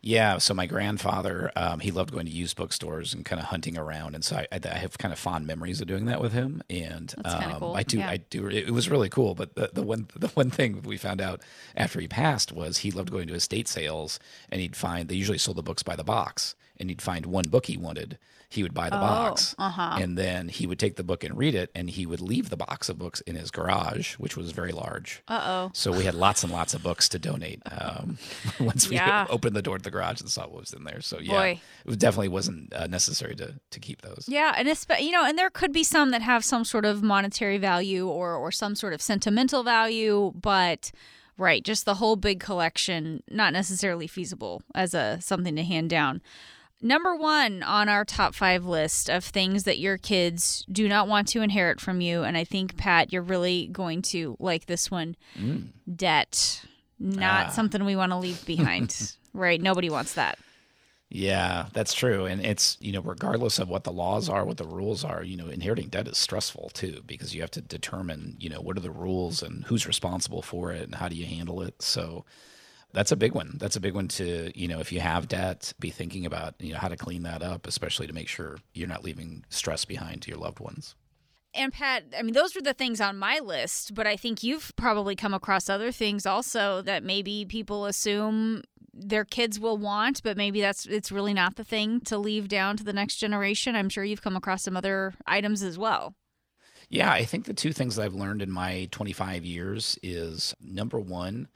[0.00, 3.76] Yeah, so my grandfather, um, he loved going to used bookstores and kind of hunting
[3.76, 6.32] around, and so I, I, I have kind of fond memories of doing that with
[6.32, 6.62] him.
[6.70, 8.10] And um, cool, I do, yeah.
[8.10, 8.48] I do.
[8.48, 9.34] It was really cool.
[9.34, 11.42] But the, the one, the one thing we found out
[11.76, 15.38] after he passed was he loved going to estate sales, and he'd find they usually
[15.38, 18.18] sold the books by the box, and he'd find one book he wanted,
[18.50, 19.98] he would buy the Oh, box, uh-huh.
[20.00, 22.56] and then he would take the book and read it, and he would leave the
[22.56, 25.22] box of books in his garage, which was very large.
[25.28, 25.70] Uh oh.
[25.74, 28.16] So we had lots and lots of books to donate um,
[28.60, 29.26] once we Yeah.
[29.28, 31.02] opened the door to the garage and saw what was in there.
[31.02, 31.60] So yeah, Boy.
[31.86, 34.24] it definitely wasn't uh, necessary to to keep those.
[34.28, 37.02] Yeah, and it's you know, and there could be some that have some sort of
[37.02, 40.90] monetary value or or some sort of sentimental value, but
[41.36, 46.22] right, just the whole big collection not necessarily feasible as a something to hand down.
[46.80, 51.26] Number 1 on our top 5 list of things that your kids do not want
[51.28, 55.16] to inherit from you and I think Pat you're really going to like this one.
[55.36, 55.68] Mm.
[55.96, 56.62] Debt.
[57.00, 57.50] Not Ah.
[57.50, 59.12] something we want to leave behind.
[59.32, 59.60] right?
[59.60, 60.38] Nobody wants that.
[61.10, 62.26] Yeah, that's true.
[62.26, 65.36] And it's, you know, regardless of what the laws are, what the rules are, you
[65.38, 68.80] know, inheriting debt is stressful too because you have to determine, you know, what are
[68.80, 71.80] the rules and who's responsible for it and how do you handle it.
[71.82, 72.24] So
[72.92, 73.56] that's a big one.
[73.58, 76.72] That's a big one to, you know, if you have debt, be thinking about, you
[76.72, 80.22] know, how to clean that up, especially to make sure you're not leaving stress behind
[80.22, 80.94] to your loved ones.
[81.54, 84.72] And Pat, I mean, those were the things on my list, but I think you've
[84.76, 88.62] probably come across other things also that maybe people assume
[88.92, 92.76] their kids will want, but maybe that's it's really not the thing to leave down
[92.76, 93.76] to the next generation.
[93.76, 96.14] I'm sure you've come across some other items as well.
[96.90, 100.98] Yeah, I think the two things that I've learned in my 25 years is number
[100.98, 101.48] one,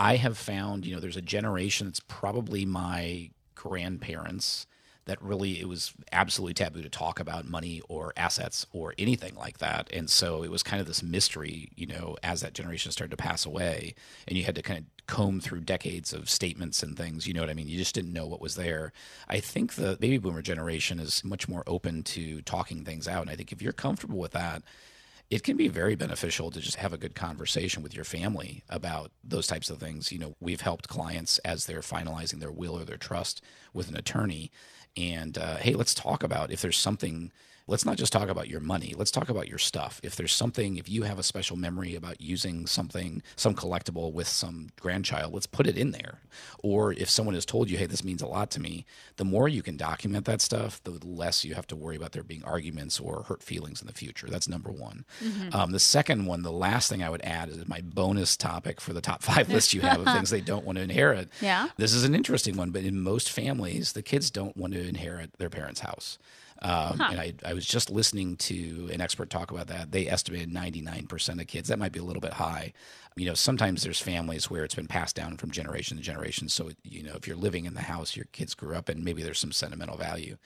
[0.00, 4.66] I have found, you know, there's a generation that's probably my grandparents
[5.04, 9.58] that really it was absolutely taboo to talk about money or assets or anything like
[9.58, 9.90] that.
[9.92, 13.22] And so it was kind of this mystery, you know, as that generation started to
[13.22, 13.94] pass away
[14.26, 17.40] and you had to kind of comb through decades of statements and things, you know
[17.40, 17.68] what I mean?
[17.68, 18.94] You just didn't know what was there.
[19.28, 23.20] I think the baby boomer generation is much more open to talking things out.
[23.20, 24.62] And I think if you're comfortable with that,
[25.30, 29.12] it can be very beneficial to just have a good conversation with your family about
[29.22, 30.10] those types of things.
[30.10, 33.40] You know, we've helped clients as they're finalizing their will or their trust
[33.72, 34.50] with an attorney.
[34.96, 37.32] And uh, hey, let's talk about if there's something.
[37.70, 38.94] Let's not just talk about your money.
[38.96, 40.00] Let's talk about your stuff.
[40.02, 44.26] If there's something, if you have a special memory about using something, some collectible with
[44.26, 46.18] some grandchild, let's put it in there.
[46.64, 48.86] Or if someone has told you, hey, this means a lot to me,
[49.18, 52.24] the more you can document that stuff, the less you have to worry about there
[52.24, 54.26] being arguments or hurt feelings in the future.
[54.28, 55.04] That's number one.
[55.22, 55.54] Mhm.
[55.54, 58.92] Um, the second one, the last thing I would add is my bonus topic for
[58.92, 61.28] the top five list you have of things they don't want to inherit.
[61.40, 61.68] Yeah.
[61.76, 65.38] This is an interesting one, but in most families, the kids don't want to inherit
[65.38, 66.18] their parents' house.
[66.62, 67.08] Um, Huh.
[67.12, 69.92] And I, I was just listening to an expert talk about that.
[69.92, 71.68] They estimated 99% of kids.
[71.68, 72.72] That might be a little bit high.
[73.16, 76.48] You know, sometimes there's families where it's been passed down from generation to generation.
[76.48, 79.22] So, you know, if you're living in the house your kids grew up in, maybe
[79.22, 80.36] there's some sentimental value.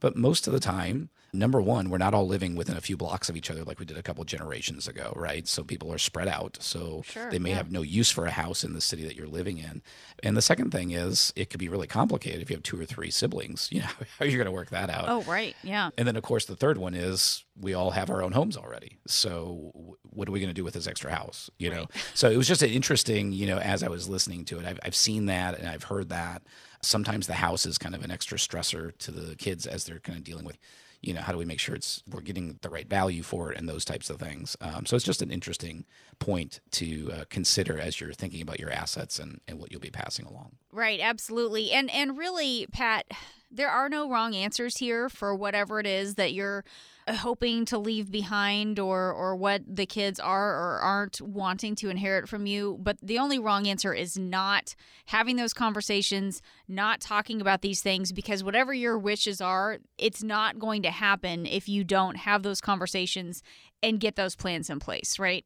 [0.00, 3.28] But most of the time, number one, we're not all living within a few blocks
[3.28, 5.46] of each other like we did a couple generations ago, right?
[5.46, 6.58] So people are spread out.
[6.60, 7.56] So Sure, they may yeah.
[7.56, 9.82] have no use for a house in the city that you're living in.
[10.22, 12.84] And the second thing is, it could be really complicated if you have two or
[12.84, 13.68] three siblings.
[13.80, 15.04] You know, how are you going to work that out?
[15.08, 15.54] Oh, right.
[15.62, 15.90] Yeah.
[15.96, 18.98] And then, of course, the third one is we all have our own homes already.
[19.06, 21.48] So, what are we going to do with this extra house?
[21.58, 21.86] You know.
[22.14, 24.80] So it was just an interesting, you know, as I was listening to it, I've,
[24.82, 26.42] I've seen that and I've heard that.
[26.82, 30.18] Sometimes the house is kind of an extra stressor to the kids as they're kind
[30.18, 30.58] of dealing with,
[31.02, 33.58] you know, how do we make sure it's we're getting the right value for it
[33.58, 34.56] and those types of things.
[34.60, 35.84] Um, so it's just an interesting
[36.20, 39.90] point to uh, consider as you're thinking about your assets and, and what you'll be
[39.90, 40.52] passing along.
[40.70, 41.72] Right, absolutely.
[41.72, 43.06] And and really, Pat,
[43.50, 46.64] there are no wrong answers here for whatever it is that you're
[47.08, 51.88] uh, hoping to leave behind or or what the kids are or aren't wanting to
[51.88, 57.40] inherit from you, but the only wrong answer is not having those conversations, not talking
[57.40, 61.82] about these things because whatever your wishes are, it's not going to happen if you
[61.82, 63.42] don't have those conversations
[63.82, 65.44] and get those plans in place, right?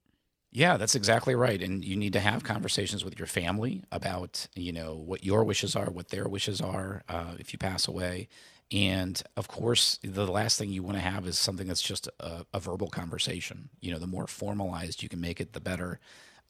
[0.55, 1.61] Yeah, that's exactly right.
[1.61, 5.75] And you need to have conversations with your family about, you know, what your wishes
[5.75, 8.29] are, what their wishes are uh, if you pass away.
[8.73, 12.47] And of course, the last thing you want to have is something that's just a,
[12.55, 13.69] a verbal conversation.
[13.81, 15.99] You know, the more formalized you can make it, the better.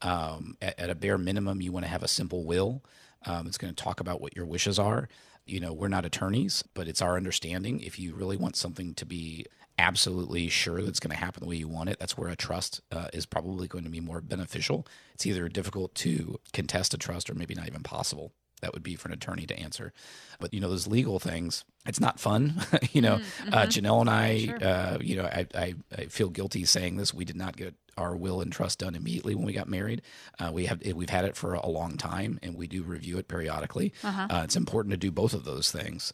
[0.03, 2.85] Um, at, at a bare minimum, you want to have a simple will.
[3.27, 5.09] Um, it's going to talk about what your wishes are.
[5.47, 7.81] You know, we're not attorneys, but it's our understanding.
[7.81, 9.47] If you really want something to be
[9.79, 12.81] absolutely sure that's going to happen the way you want it, that's where a trust
[12.93, 14.87] uh, is probably going to be more beneficial.
[15.15, 18.33] It's either difficult to contest a trust or maybe not even possible.
[18.61, 19.93] That would be for an attorney to answer.
[20.41, 22.63] But, you know, those legal things, it's not fun.
[22.93, 23.21] you know,
[23.53, 27.13] uh, Janelle and I, uh, you know, I, I, I feel guilty saying this.
[27.13, 30.03] We did not get our will and trust done immediately when we got married.
[30.39, 33.29] Uh, we have we've had it for a long time, and we do review it
[33.29, 33.93] periodically.
[34.03, 34.27] Uh-huh.
[34.31, 36.13] Uh, it's important to do both of those things.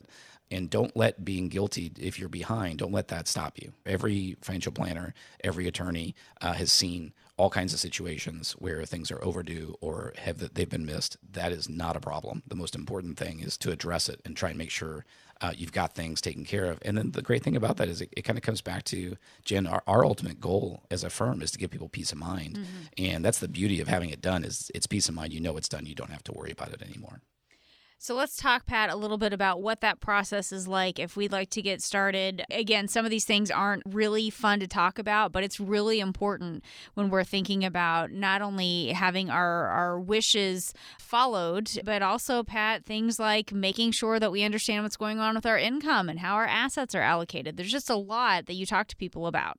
[0.50, 3.72] And don't let being guilty, if you're behind, don't let that stop you.
[3.86, 9.24] Every financial planner, every attorney uh, has seen all kinds of situations where things are
[9.24, 11.16] overdue or have that they've been missed.
[11.32, 12.42] That is not a problem.
[12.46, 15.06] The most important thing is to address it and try and make sure
[15.40, 16.78] uh, you've got things taken care of.
[16.82, 19.16] And then the great thing about that is it, it kind of comes back to
[19.44, 19.66] Jen.
[19.66, 22.58] Our, our ultimate goal as a firm is to give people peace of mind,
[22.98, 24.44] and that's the beauty of having it done.
[24.44, 25.32] Is it's peace of mind.
[25.32, 25.86] You know it's done.
[25.86, 27.22] You don't have to worry about it anymore.
[28.02, 31.32] So let's talk, Pat, a little bit about what that process is like if we'd
[31.32, 32.42] like to get started.
[32.50, 36.64] Again, some of these things aren't really fun to talk about, but it's really important
[36.94, 43.18] when we're thinking about not only having our, our wishes followed, but also, Pat, things
[43.18, 46.46] like making sure that we understand what's going on with our income and how our
[46.46, 47.58] assets are allocated.
[47.58, 49.58] There's just a lot that you talk to people about.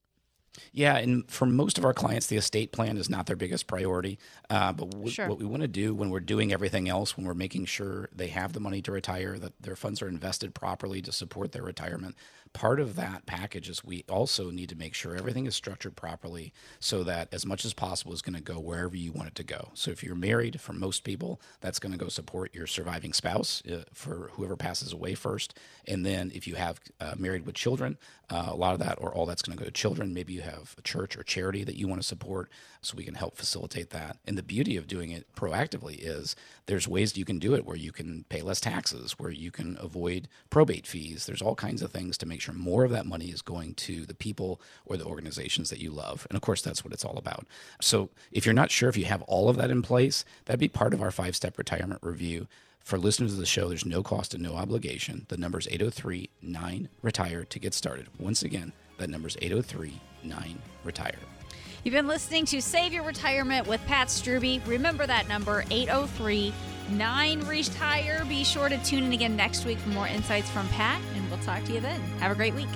[0.74, 4.20] Yeah, and for most of our clients, the estate plan is not their biggest priority.
[4.50, 5.28] Uh, but w- Sure.
[5.30, 8.28] what we want to do when we're doing everything else, when we're making sure they
[8.28, 12.16] have the money to retire, that their funds are invested properly to support their retirement,
[12.54, 16.52] part of that package is we also need to make sure everything is structured properly
[16.82, 19.44] so that as much as possible is going to go wherever you want it to
[19.44, 19.70] go.
[19.74, 23.64] So if you're married, for most people, that's going to go support your surviving spouse
[23.72, 25.58] uh, for whoever passes away first.
[25.88, 27.98] And then if you have uh, married with children,
[28.32, 30.14] uh, a lot of that or all that's going to go to children.
[30.14, 32.50] Maybe you have a church or charity that you want to support
[32.82, 34.18] so we can help facilitate that.
[34.26, 37.76] And the beauty of doing it proactively is there's ways you can do it where
[37.76, 41.26] you can pay less taxes, where you can avoid probate fees.
[41.26, 44.06] There's all kinds of things to make sure more of that money is going to
[44.06, 46.26] the people or the organizations that you love.
[46.30, 47.46] And of course, that's what it's all about.
[47.82, 50.70] So if you're not sure if you have all of that in place, that'd be
[50.70, 52.48] part of our five step retirement review.
[52.84, 55.26] For listeners of the show, there's no cost and no obligation.
[55.30, 58.08] The number is 803 9 Retire to get started.
[58.20, 61.16] Once again, that number is 803 9 Retire.
[61.84, 64.62] You've been listening to Save Your Retirement with Pat Strubbe.
[64.68, 66.54] Remember that number, 803
[66.92, 68.26] 9 Retire.
[68.28, 71.40] Be sure to tune in again next week for more insights from Pat, and we'll
[71.40, 72.00] talk to you then.
[72.20, 72.68] Have a great week.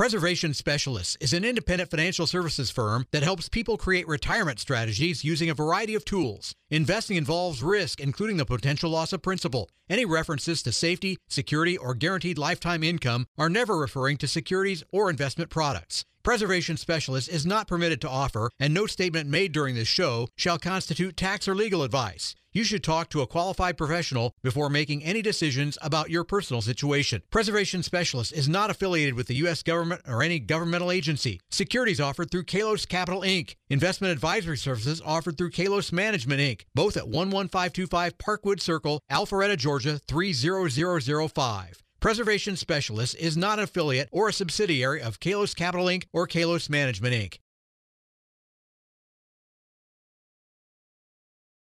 [0.00, 5.50] Preservation Specialists is an independent financial services firm that helps people create retirement strategies using
[5.50, 6.54] a variety of tools.
[6.70, 9.68] Investing involves risk, including the potential loss of principal.
[9.90, 15.10] Any references to safety, security, or guaranteed lifetime income are never referring to securities or
[15.10, 16.06] investment products.
[16.22, 20.58] Preservation Specialist is not permitted to offer, and no statement made during this show shall
[20.58, 22.34] constitute tax or legal advice.
[22.52, 27.22] You should talk to a qualified professional before making any decisions about your personal situation.
[27.30, 29.62] Preservation Specialist is not affiliated with the U.S.
[29.62, 31.40] government or any governmental agency.
[31.52, 33.54] Securities offered through Kalos Capital Inc.
[33.68, 36.62] Investment advisory services offered through Kalos Management Inc.
[36.74, 41.82] Both at 11525 Parkwood Circle, Alpharetta, Georgia 30005.
[42.00, 46.06] Preservation Specialist is not an affiliate or a subsidiary of Kalos Capital Inc.
[46.12, 47.38] or Kalos Management Inc.